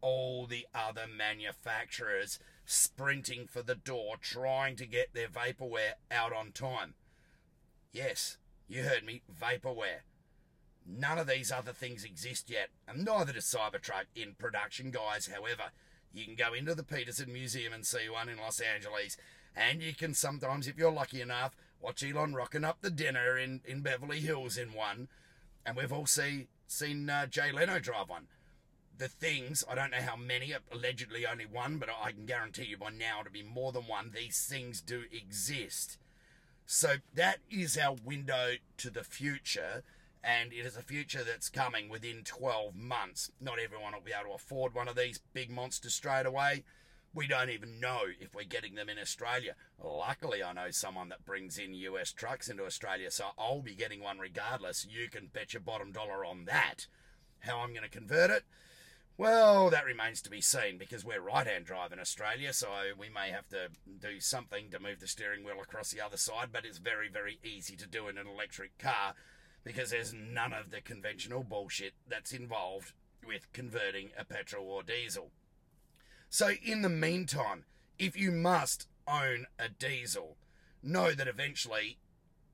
all 0.00 0.46
the 0.46 0.66
other 0.74 1.06
manufacturers 1.06 2.38
sprinting 2.64 3.46
for 3.46 3.62
the 3.62 3.74
door, 3.74 4.16
trying 4.20 4.76
to 4.76 4.86
get 4.86 5.14
their 5.14 5.28
vaporware 5.28 5.94
out 6.10 6.32
on 6.32 6.52
time. 6.52 6.94
Yes, 7.92 8.36
you 8.68 8.82
heard 8.82 9.04
me, 9.04 9.22
vaporware. 9.32 10.02
None 10.84 11.18
of 11.18 11.26
these 11.26 11.50
other 11.50 11.72
things 11.72 12.04
exist 12.04 12.50
yet, 12.50 12.68
and 12.86 13.04
neither 13.04 13.32
does 13.32 13.44
Cybertruck 13.44 14.04
in 14.14 14.34
production, 14.38 14.90
guys. 14.90 15.28
However, 15.28 15.70
you 16.12 16.24
can 16.24 16.34
go 16.34 16.54
into 16.54 16.74
the 16.74 16.84
Petersen 16.84 17.32
Museum 17.32 17.72
and 17.72 17.84
see 17.84 18.08
one 18.08 18.28
in 18.28 18.38
Los 18.38 18.60
Angeles, 18.60 19.16
and 19.54 19.82
you 19.82 19.94
can 19.94 20.14
sometimes, 20.14 20.68
if 20.68 20.76
you're 20.76 20.92
lucky 20.92 21.20
enough, 21.20 21.56
watch 21.80 22.04
Elon 22.04 22.34
rocking 22.34 22.64
up 22.64 22.78
the 22.80 22.90
dinner 22.90 23.36
in, 23.36 23.60
in 23.64 23.80
Beverly 23.80 24.20
Hills 24.20 24.56
in 24.56 24.72
one, 24.72 25.08
and 25.64 25.76
we've 25.76 25.92
all 25.92 26.06
see, 26.06 26.46
seen 26.66 27.10
uh, 27.10 27.26
Jay 27.26 27.50
Leno 27.50 27.78
drive 27.78 28.08
one 28.08 28.26
the 28.98 29.08
things, 29.08 29.64
I 29.70 29.74
don't 29.74 29.90
know 29.90 29.98
how 30.00 30.16
many, 30.16 30.52
allegedly 30.72 31.26
only 31.26 31.46
one, 31.46 31.78
but 31.78 31.88
I 31.90 32.12
can 32.12 32.26
guarantee 32.26 32.64
you 32.64 32.76
by 32.78 32.90
now 32.90 33.22
to 33.22 33.30
be 33.30 33.42
more 33.42 33.72
than 33.72 33.82
one, 33.84 34.12
these 34.14 34.44
things 34.44 34.80
do 34.80 35.04
exist. 35.12 35.98
So 36.66 36.96
that 37.14 37.38
is 37.50 37.76
our 37.78 37.94
window 38.04 38.54
to 38.78 38.90
the 38.90 39.04
future. 39.04 39.82
and 40.26 40.52
it 40.52 40.66
is 40.66 40.76
a 40.76 40.82
future 40.82 41.22
that's 41.22 41.48
coming 41.48 41.88
within 41.88 42.22
12 42.24 42.74
months. 42.74 43.30
Not 43.40 43.60
everyone 43.60 43.92
will 43.92 44.00
be 44.00 44.10
able 44.12 44.30
to 44.30 44.34
afford 44.34 44.74
one 44.74 44.88
of 44.88 44.96
these 44.96 45.20
big 45.32 45.50
monsters 45.50 45.94
straight 45.94 46.26
away. 46.26 46.64
We 47.14 47.28
don't 47.28 47.48
even 47.48 47.78
know 47.78 48.00
if 48.20 48.34
we're 48.34 48.42
getting 48.44 48.74
them 48.74 48.88
in 48.88 48.98
Australia. 48.98 49.54
Luckily, 49.82 50.42
I 50.42 50.52
know 50.52 50.70
someone 50.72 51.08
that 51.10 51.24
brings 51.24 51.58
in 51.58 51.74
US 51.74 52.12
trucks 52.12 52.48
into 52.48 52.66
Australia, 52.66 53.10
so 53.12 53.26
I'll 53.38 53.62
be 53.62 53.76
getting 53.76 54.02
one 54.02 54.18
regardless. 54.18 54.84
You 54.90 55.08
can 55.08 55.28
bet 55.32 55.54
your 55.54 55.62
bottom 55.62 55.92
dollar 55.92 56.24
on 56.24 56.44
that. 56.46 56.88
How 57.40 57.60
I'm 57.60 57.70
going 57.70 57.84
to 57.84 57.88
convert 57.88 58.30
it? 58.30 58.42
Well, 59.18 59.70
that 59.70 59.86
remains 59.86 60.20
to 60.22 60.30
be 60.30 60.42
seen 60.42 60.76
because 60.76 61.02
we're 61.02 61.22
right 61.22 61.46
hand 61.46 61.64
drive 61.64 61.90
in 61.90 61.98
Australia, 61.98 62.52
so 62.52 62.68
we 62.98 63.08
may 63.08 63.30
have 63.30 63.48
to 63.48 63.68
do 63.98 64.20
something 64.20 64.68
to 64.70 64.78
move 64.78 65.00
the 65.00 65.06
steering 65.06 65.42
wheel 65.42 65.60
across 65.62 65.90
the 65.90 66.02
other 66.02 66.18
side, 66.18 66.48
but 66.52 66.66
it's 66.66 66.76
very, 66.76 67.08
very 67.08 67.38
easy 67.42 67.76
to 67.76 67.86
do 67.86 68.08
in 68.08 68.18
an 68.18 68.26
electric 68.26 68.76
car 68.76 69.14
because 69.64 69.90
there's 69.90 70.12
none 70.12 70.52
of 70.52 70.70
the 70.70 70.82
conventional 70.82 71.42
bullshit 71.42 71.94
that's 72.06 72.32
involved 72.32 72.92
with 73.26 73.50
converting 73.54 74.10
a 74.18 74.24
petrol 74.24 74.68
or 74.68 74.82
diesel. 74.82 75.30
So, 76.28 76.50
in 76.62 76.82
the 76.82 76.90
meantime, 76.90 77.64
if 77.98 78.18
you 78.18 78.30
must 78.30 78.86
own 79.08 79.46
a 79.58 79.70
diesel, 79.70 80.36
know 80.82 81.12
that 81.12 81.26
eventually 81.26 81.96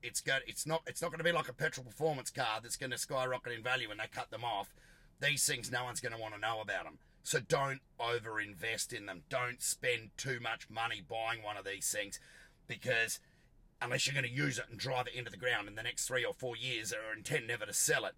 it's 0.00 0.20
going 0.20 0.40
it's 0.46 0.66
not 0.66 0.82
it's 0.86 1.02
not 1.02 1.10
going 1.10 1.18
to 1.18 1.24
be 1.24 1.32
like 1.32 1.48
a 1.48 1.52
petrol 1.52 1.84
performance 1.84 2.30
car 2.30 2.60
that's 2.62 2.76
going 2.76 2.90
to 2.90 2.98
skyrocket 2.98 3.52
in 3.52 3.62
value 3.62 3.88
when 3.88 3.98
they 3.98 4.06
cut 4.10 4.30
them 4.30 4.44
off 4.44 4.74
these 5.20 5.44
things, 5.46 5.70
no 5.70 5.84
one's 5.84 6.00
going 6.00 6.14
to 6.14 6.20
want 6.20 6.34
to 6.34 6.40
know 6.40 6.60
about 6.60 6.84
them. 6.84 6.98
So 7.22 7.38
don't 7.38 7.80
over 8.00 8.40
invest 8.40 8.92
in 8.92 9.06
them. 9.06 9.22
Don't 9.28 9.62
spend 9.62 10.10
too 10.16 10.40
much 10.40 10.68
money 10.68 11.02
buying 11.06 11.42
one 11.42 11.56
of 11.56 11.64
these 11.64 11.90
things 11.90 12.18
because 12.66 13.20
unless 13.80 14.06
you're 14.06 14.20
going 14.20 14.30
to 14.30 14.42
use 14.42 14.58
it 14.58 14.66
and 14.70 14.78
drive 14.78 15.06
it 15.06 15.14
into 15.14 15.30
the 15.30 15.36
ground 15.36 15.68
in 15.68 15.74
the 15.74 15.82
next 15.82 16.06
three 16.06 16.24
or 16.24 16.34
four 16.34 16.56
years 16.56 16.92
or 16.92 17.16
intend 17.16 17.46
never 17.46 17.66
to 17.66 17.72
sell 17.72 18.04
it. 18.04 18.14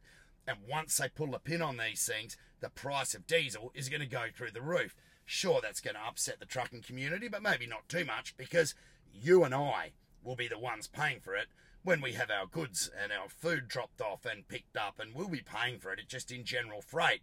And 0.47 0.59
once 0.69 0.97
they 0.97 1.09
pull 1.09 1.29
the 1.29 1.39
pin 1.39 1.63
on 1.63 1.77
these 1.77 2.07
things, 2.07 2.37
the 2.61 2.69
price 2.69 3.15
of 3.15 3.27
diesel 3.27 3.73
is 3.75 3.89
going 3.89 4.01
to 4.01 4.07
go 4.07 4.27
through 4.35 4.53
the 4.53 4.63
roof. 4.63 4.95
Sure, 5.25 5.61
that's 5.63 5.81
going 5.81 5.97
to 5.97 6.07
upset 6.07 6.39
the 6.39 6.47
trucking 6.47 6.83
community, 6.83 7.29
but 7.29 7.43
maybe 7.43 7.67
not 7.67 7.89
too 7.89 8.05
much 8.05 8.37
because 8.37 8.75
you 9.13 9.45
and 9.45 9.55
I 9.55 9.93
will 10.23 10.37
be 10.37 10.49
the 10.49 10.59
ones 10.59 10.87
paying 10.87 11.21
for 11.21 11.35
it 11.35 11.49
when 11.85 12.01
we 12.01 12.13
have 12.13 12.31
our 12.31 12.47
goods 12.47 12.91
and 13.01 13.13
our 13.13 13.29
food 13.29 13.69
dropped 13.69 14.01
off 14.01 14.25
and 14.25 14.49
picked 14.49 14.77
up, 14.77 14.99
and 14.99 15.15
we'll 15.15 15.29
be 15.29 15.43
paying 15.43 15.79
for 15.79 15.93
it 15.93 16.01
it's 16.01 16.09
just 16.09 16.33
in 16.33 16.45
general 16.45 16.81
freight. 16.81 17.21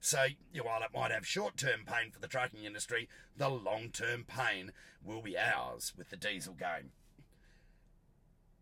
So, 0.00 0.26
while 0.62 0.82
it 0.82 0.94
might 0.94 1.10
have 1.10 1.26
short 1.26 1.56
term 1.56 1.80
pain 1.84 2.12
for 2.12 2.20
the 2.20 2.28
trucking 2.28 2.64
industry, 2.64 3.08
the 3.36 3.48
long 3.48 3.90
term 3.90 4.24
pain 4.24 4.72
will 5.04 5.20
be 5.20 5.36
ours 5.36 5.92
with 5.96 6.10
the 6.10 6.16
diesel 6.16 6.54
game. 6.54 6.92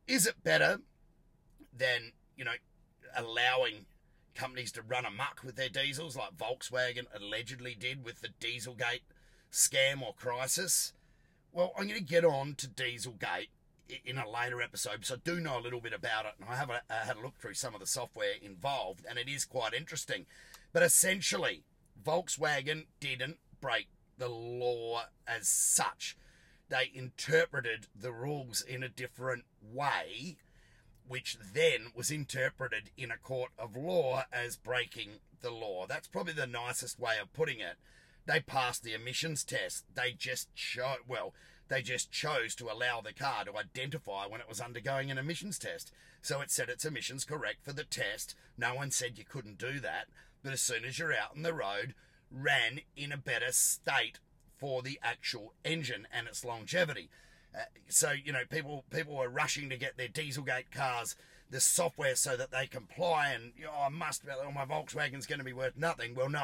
Is 0.07 0.27
it 0.27 0.43
better 0.43 0.81
than, 1.77 2.13
you 2.37 2.45
know, 2.45 2.53
allowing 3.17 3.87
companies 4.35 4.73
to 4.73 4.83
run 4.83 5.05
amok 5.05 5.43
with 5.45 5.57
their 5.57 5.69
diesels 5.69 6.17
like 6.17 6.37
Volkswagen 6.37 7.07
allegedly 7.15 7.77
did 7.79 8.05
with 8.05 8.21
the 8.21 8.29
Dieselgate 8.41 9.03
scam 9.53 10.03
or 10.03 10.15
crisis? 10.15 10.93
Well, 11.53 11.73
I'm 11.79 11.87
going 11.87 12.01
to 12.01 12.05
get 12.05 12.25
on 12.25 12.55
to 12.57 12.69
Dieselgate 12.69 13.49
in 14.05 14.19
a 14.19 14.29
later 14.29 14.63
episode 14.63 15.01
because 15.01 15.13
I 15.13 15.17
do 15.25 15.41
know 15.41 15.59
a 15.59 15.61
little 15.61 15.81
bit 15.81 15.93
about 15.93 16.27
it 16.27 16.33
and 16.41 16.49
I 16.49 16.57
have 16.57 16.71
a, 16.71 16.83
had 16.89 17.17
a 17.17 17.21
look 17.21 17.37
through 17.39 17.55
some 17.55 17.75
of 17.75 17.81
the 17.81 17.87
software 17.87 18.35
involved 18.41 19.05
and 19.09 19.19
it 19.19 19.29
is 19.29 19.45
quite 19.45 19.75
interesting. 19.75 20.27
But 20.73 20.83
essentially, 20.83 21.65
Volkswagen 22.03 22.87
didn't 23.01 23.39
break 23.61 23.89
the 24.19 24.29
law 24.29 25.05
as 25.27 25.49
such. 25.49 26.17
They 26.69 26.91
interpreted 26.93 27.87
the 27.95 28.13
rules 28.13 28.63
in 28.63 28.83
a 28.83 28.89
different 28.89 29.45
way, 29.63 30.37
which 31.07 31.37
then 31.53 31.93
was 31.95 32.11
interpreted 32.11 32.91
in 32.97 33.11
a 33.11 33.19
court 33.19 33.51
of 33.59 33.77
law 33.77 34.25
as 34.33 34.57
breaking 34.57 35.21
the 35.41 35.51
law. 35.51 35.87
That's 35.87 36.09
probably 36.09 36.33
the 36.33 36.47
nicest 36.47 36.99
way 36.99 37.15
of 37.21 37.33
putting 37.33 37.61
it. 37.61 37.77
They 38.27 38.41
passed 38.41 38.83
the 38.83 38.95
emissions 38.95 39.45
test. 39.45 39.85
They 39.95 40.13
just 40.13 40.49
show 40.55 40.97
well, 41.07 41.35
they 41.69 41.83
just 41.83 42.11
chose 42.11 42.55
to 42.57 42.71
allow 42.71 43.01
the 43.01 43.13
car 43.13 43.45
to 43.45 43.57
identify 43.57 44.27
when 44.27 44.41
it 44.41 44.49
was 44.49 44.61
undergoing 44.61 45.11
an 45.11 45.19
emissions 45.19 45.59
test. 45.59 45.93
So 46.23 46.41
it 46.41 46.51
said 46.51 46.69
its 46.69 46.85
emissions 46.85 47.25
correct 47.25 47.65
for 47.65 47.73
the 47.73 47.85
test. 47.85 48.35
No 48.57 48.75
one 48.75 48.91
said 48.91 49.19
you 49.19 49.25
couldn't 49.25 49.59
do 49.59 49.81
that. 49.81 50.07
But 50.43 50.53
as 50.53 50.63
soon 50.63 50.85
as 50.85 50.99
you're 50.99 51.13
out 51.13 51.37
on 51.37 51.43
the 51.43 51.55
road, 51.55 51.95
ran 52.31 52.81
in 52.97 53.13
a 53.13 53.17
better 53.17 53.51
state 53.53 54.19
for 54.57 54.83
the 54.83 54.99
actual 55.03 55.55
engine 55.65 56.07
and 56.13 56.27
its 56.27 56.45
longevity. 56.45 57.11
Uh, 57.55 57.65
so 57.89 58.13
you 58.13 58.33
know, 58.33 58.45
people 58.49 58.85
people 58.91 59.17
are 59.17 59.29
rushing 59.29 59.69
to 59.71 59.77
get 59.77 59.97
their 59.97 60.09
Dieselgate 60.09 60.71
cars 60.71 61.17
the 61.51 61.61
software 61.61 62.17
so 62.17 62.37
that 62.37 62.51
they 62.51 62.67
comply, 62.67 63.29
and 63.29 63.53
you 63.57 63.65
know, 63.65 63.73
I 63.73 63.89
must. 63.89 64.23
Oh, 64.29 64.51
my 64.51 64.65
Volkswagen's 64.65 65.27
going 65.27 65.39
to 65.39 65.45
be 65.45 65.53
worth 65.53 65.77
nothing. 65.77 66.15
Well, 66.15 66.29
no, 66.29 66.43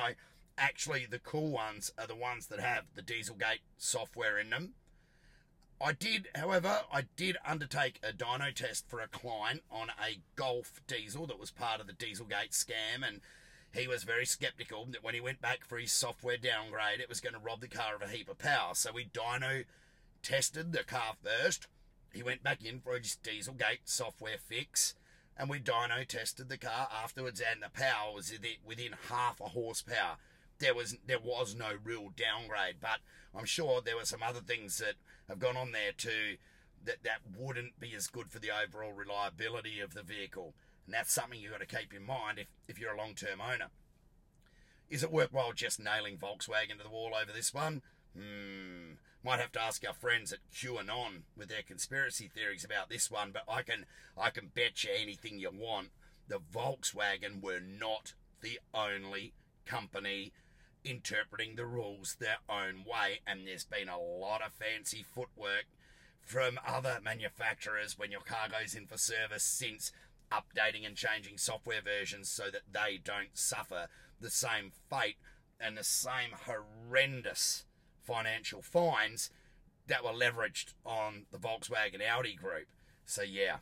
actually, 0.56 1.06
the 1.10 1.18
cool 1.18 1.50
ones 1.50 1.92
are 1.98 2.06
the 2.06 2.14
ones 2.14 2.46
that 2.46 2.60
have 2.60 2.84
the 2.94 3.02
Dieselgate 3.02 3.62
software 3.76 4.38
in 4.38 4.50
them. 4.50 4.74
I 5.82 5.92
did, 5.92 6.28
however, 6.34 6.82
I 6.92 7.06
did 7.16 7.38
undertake 7.44 8.00
a 8.02 8.12
dyno 8.12 8.52
test 8.54 8.86
for 8.86 9.00
a 9.00 9.08
client 9.08 9.62
on 9.70 9.88
a 9.88 10.20
Golf 10.36 10.82
diesel 10.86 11.26
that 11.26 11.40
was 11.40 11.50
part 11.50 11.80
of 11.80 11.86
the 11.86 11.94
Dieselgate 11.94 12.50
scam, 12.50 13.06
and 13.06 13.22
he 13.72 13.88
was 13.88 14.02
very 14.02 14.26
skeptical 14.26 14.84
that 14.90 15.02
when 15.02 15.14
he 15.14 15.22
went 15.22 15.40
back 15.40 15.64
for 15.64 15.78
his 15.78 15.90
software 15.90 16.36
downgrade, 16.36 17.00
it 17.00 17.08
was 17.08 17.20
going 17.20 17.32
to 17.32 17.40
rob 17.40 17.62
the 17.62 17.68
car 17.68 17.94
of 17.94 18.02
a 18.02 18.08
heap 18.08 18.28
of 18.28 18.38
power. 18.38 18.74
So 18.74 18.92
we 18.92 19.06
dyno 19.06 19.64
tested 20.22 20.72
the 20.72 20.84
car 20.84 21.14
first. 21.22 21.66
He 22.12 22.22
went 22.22 22.42
back 22.42 22.62
in 22.62 22.80
for 22.80 22.98
his 22.98 23.16
Dieselgate 23.22 23.86
software 23.86 24.38
fix, 24.38 24.94
and 25.34 25.48
we 25.48 25.60
dyno 25.60 26.06
tested 26.06 26.50
the 26.50 26.58
car 26.58 26.88
afterwards, 26.92 27.40
and 27.40 27.62
the 27.62 27.70
power 27.70 28.12
was 28.14 28.34
within 28.66 28.94
half 29.08 29.40
a 29.40 29.44
horsepower. 29.44 30.18
There 30.60 30.74
was 30.74 30.96
there 31.06 31.18
was 31.18 31.54
no 31.54 31.72
real 31.82 32.10
downgrade, 32.16 32.76
but 32.80 33.00
I'm 33.34 33.46
sure 33.46 33.80
there 33.80 33.96
were 33.96 34.04
some 34.04 34.22
other 34.22 34.40
things 34.40 34.78
that 34.78 34.94
have 35.28 35.38
gone 35.38 35.56
on 35.56 35.72
there 35.72 35.92
too 35.96 36.36
that 36.84 37.02
that 37.02 37.20
wouldn't 37.38 37.78
be 37.80 37.94
as 37.94 38.06
good 38.06 38.30
for 38.30 38.38
the 38.38 38.50
overall 38.50 38.92
reliability 38.92 39.80
of 39.80 39.94
the 39.94 40.02
vehicle. 40.02 40.54
And 40.86 40.94
that's 40.94 41.12
something 41.12 41.40
you've 41.40 41.52
got 41.52 41.60
to 41.60 41.76
keep 41.76 41.92
in 41.94 42.04
mind 42.04 42.38
if, 42.38 42.46
if 42.68 42.78
you're 42.78 42.94
a 42.94 42.98
long 42.98 43.14
term 43.14 43.40
owner. 43.40 43.68
Is 44.88 45.02
it 45.02 45.12
worthwhile 45.12 45.52
just 45.52 45.78
nailing 45.78 46.18
Volkswagen 46.18 46.78
to 46.78 46.82
the 46.82 46.90
wall 46.90 47.12
over 47.20 47.32
this 47.32 47.54
one? 47.54 47.82
Hmm. 48.16 48.94
Might 49.22 49.38
have 49.38 49.52
to 49.52 49.62
ask 49.62 49.86
our 49.86 49.94
friends 49.94 50.32
at 50.32 50.38
QAnon 50.52 51.22
with 51.36 51.48
their 51.48 51.62
conspiracy 51.62 52.28
theories 52.28 52.64
about 52.64 52.88
this 52.88 53.10
one, 53.10 53.32
but 53.32 53.44
I 53.48 53.62
can 53.62 53.84
I 54.16 54.30
can 54.30 54.50
bet 54.54 54.82
you 54.82 54.90
anything 54.98 55.38
you 55.38 55.50
want. 55.52 55.88
The 56.26 56.38
Volkswagen 56.38 57.42
were 57.42 57.60
not 57.60 58.14
the 58.40 58.58
only 58.72 59.34
company 59.66 60.32
interpreting 60.84 61.56
the 61.56 61.66
rules 61.66 62.16
their 62.18 62.38
own 62.48 62.84
way, 62.84 63.20
and 63.26 63.46
there's 63.46 63.64
been 63.64 63.88
a 63.88 63.98
lot 63.98 64.42
of 64.42 64.52
fancy 64.52 65.02
footwork 65.02 65.66
from 66.20 66.60
other 66.66 66.98
manufacturers 67.02 67.98
when 67.98 68.10
your 68.10 68.20
car 68.20 68.48
goes 68.48 68.74
in 68.74 68.86
for 68.86 68.98
service 68.98 69.42
since 69.42 69.92
updating 70.30 70.86
and 70.86 70.96
changing 70.96 71.38
software 71.38 71.82
versions 71.82 72.28
so 72.28 72.44
that 72.44 72.62
they 72.72 73.00
don't 73.02 73.36
suffer 73.36 73.88
the 74.20 74.30
same 74.30 74.70
fate 74.88 75.16
and 75.58 75.76
the 75.76 75.84
same 75.84 76.30
horrendous 76.46 77.64
financial 78.02 78.62
fines 78.62 79.30
that 79.86 80.04
were 80.04 80.10
leveraged 80.10 80.72
on 80.86 81.26
the 81.32 81.38
Volkswagen 81.38 82.00
Audi 82.06 82.34
group. 82.34 82.68
So, 83.04 83.22
yeah, 83.22 83.56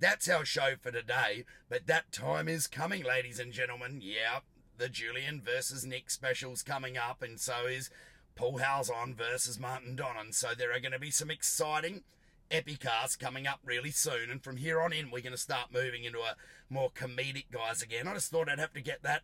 that's 0.00 0.28
our 0.28 0.44
show 0.44 0.74
for 0.80 0.90
today. 0.90 1.44
But 1.68 1.86
that 1.86 2.10
time 2.12 2.48
is 2.48 2.66
coming, 2.66 3.04
ladies 3.04 3.38
and 3.38 3.52
gentlemen. 3.52 4.00
Yeah, 4.02 4.40
the 4.78 4.88
Julian 4.88 5.40
versus 5.40 5.84
Nick 5.84 6.10
specials 6.10 6.62
coming 6.62 6.96
up, 6.96 7.22
and 7.22 7.38
so 7.38 7.66
is 7.66 7.90
Paul 8.34 8.58
Halzon 8.58 9.14
versus 9.14 9.58
Martin 9.58 9.96
Donnan. 9.96 10.32
So 10.32 10.48
there 10.56 10.72
are 10.72 10.80
going 10.80 10.92
to 10.92 10.98
be 10.98 11.10
some 11.10 11.30
exciting 11.30 12.02
epicasts 12.50 13.18
coming 13.18 13.46
up 13.46 13.60
really 13.64 13.90
soon, 13.90 14.30
and 14.30 14.42
from 14.42 14.56
here 14.56 14.80
on 14.80 14.92
in, 14.92 15.10
we're 15.10 15.20
going 15.20 15.32
to 15.32 15.38
start 15.38 15.72
moving 15.72 16.04
into 16.04 16.20
a 16.20 16.36
more 16.68 16.90
comedic 16.90 17.46
guise 17.50 17.82
again. 17.82 18.08
I 18.08 18.14
just 18.14 18.30
thought 18.30 18.48
I'd 18.48 18.58
have 18.58 18.74
to 18.74 18.80
get 18.80 19.02
that 19.02 19.22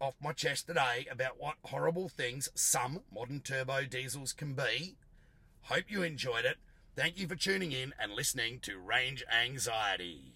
off 0.00 0.14
my 0.20 0.32
chest 0.32 0.66
today 0.66 1.06
about 1.10 1.40
what 1.40 1.54
horrible 1.64 2.08
things 2.08 2.48
some 2.54 3.00
modern 3.14 3.40
turbo 3.40 3.84
diesels 3.84 4.32
can 4.32 4.54
be. 4.54 4.96
Hope 5.62 5.84
you 5.88 6.02
enjoyed 6.02 6.44
it. 6.44 6.56
Thank 6.96 7.18
you 7.18 7.26
for 7.26 7.36
tuning 7.36 7.72
in 7.72 7.94
and 7.98 8.12
listening 8.12 8.58
to 8.60 8.78
Range 8.78 9.24
Anxiety. 9.32 10.32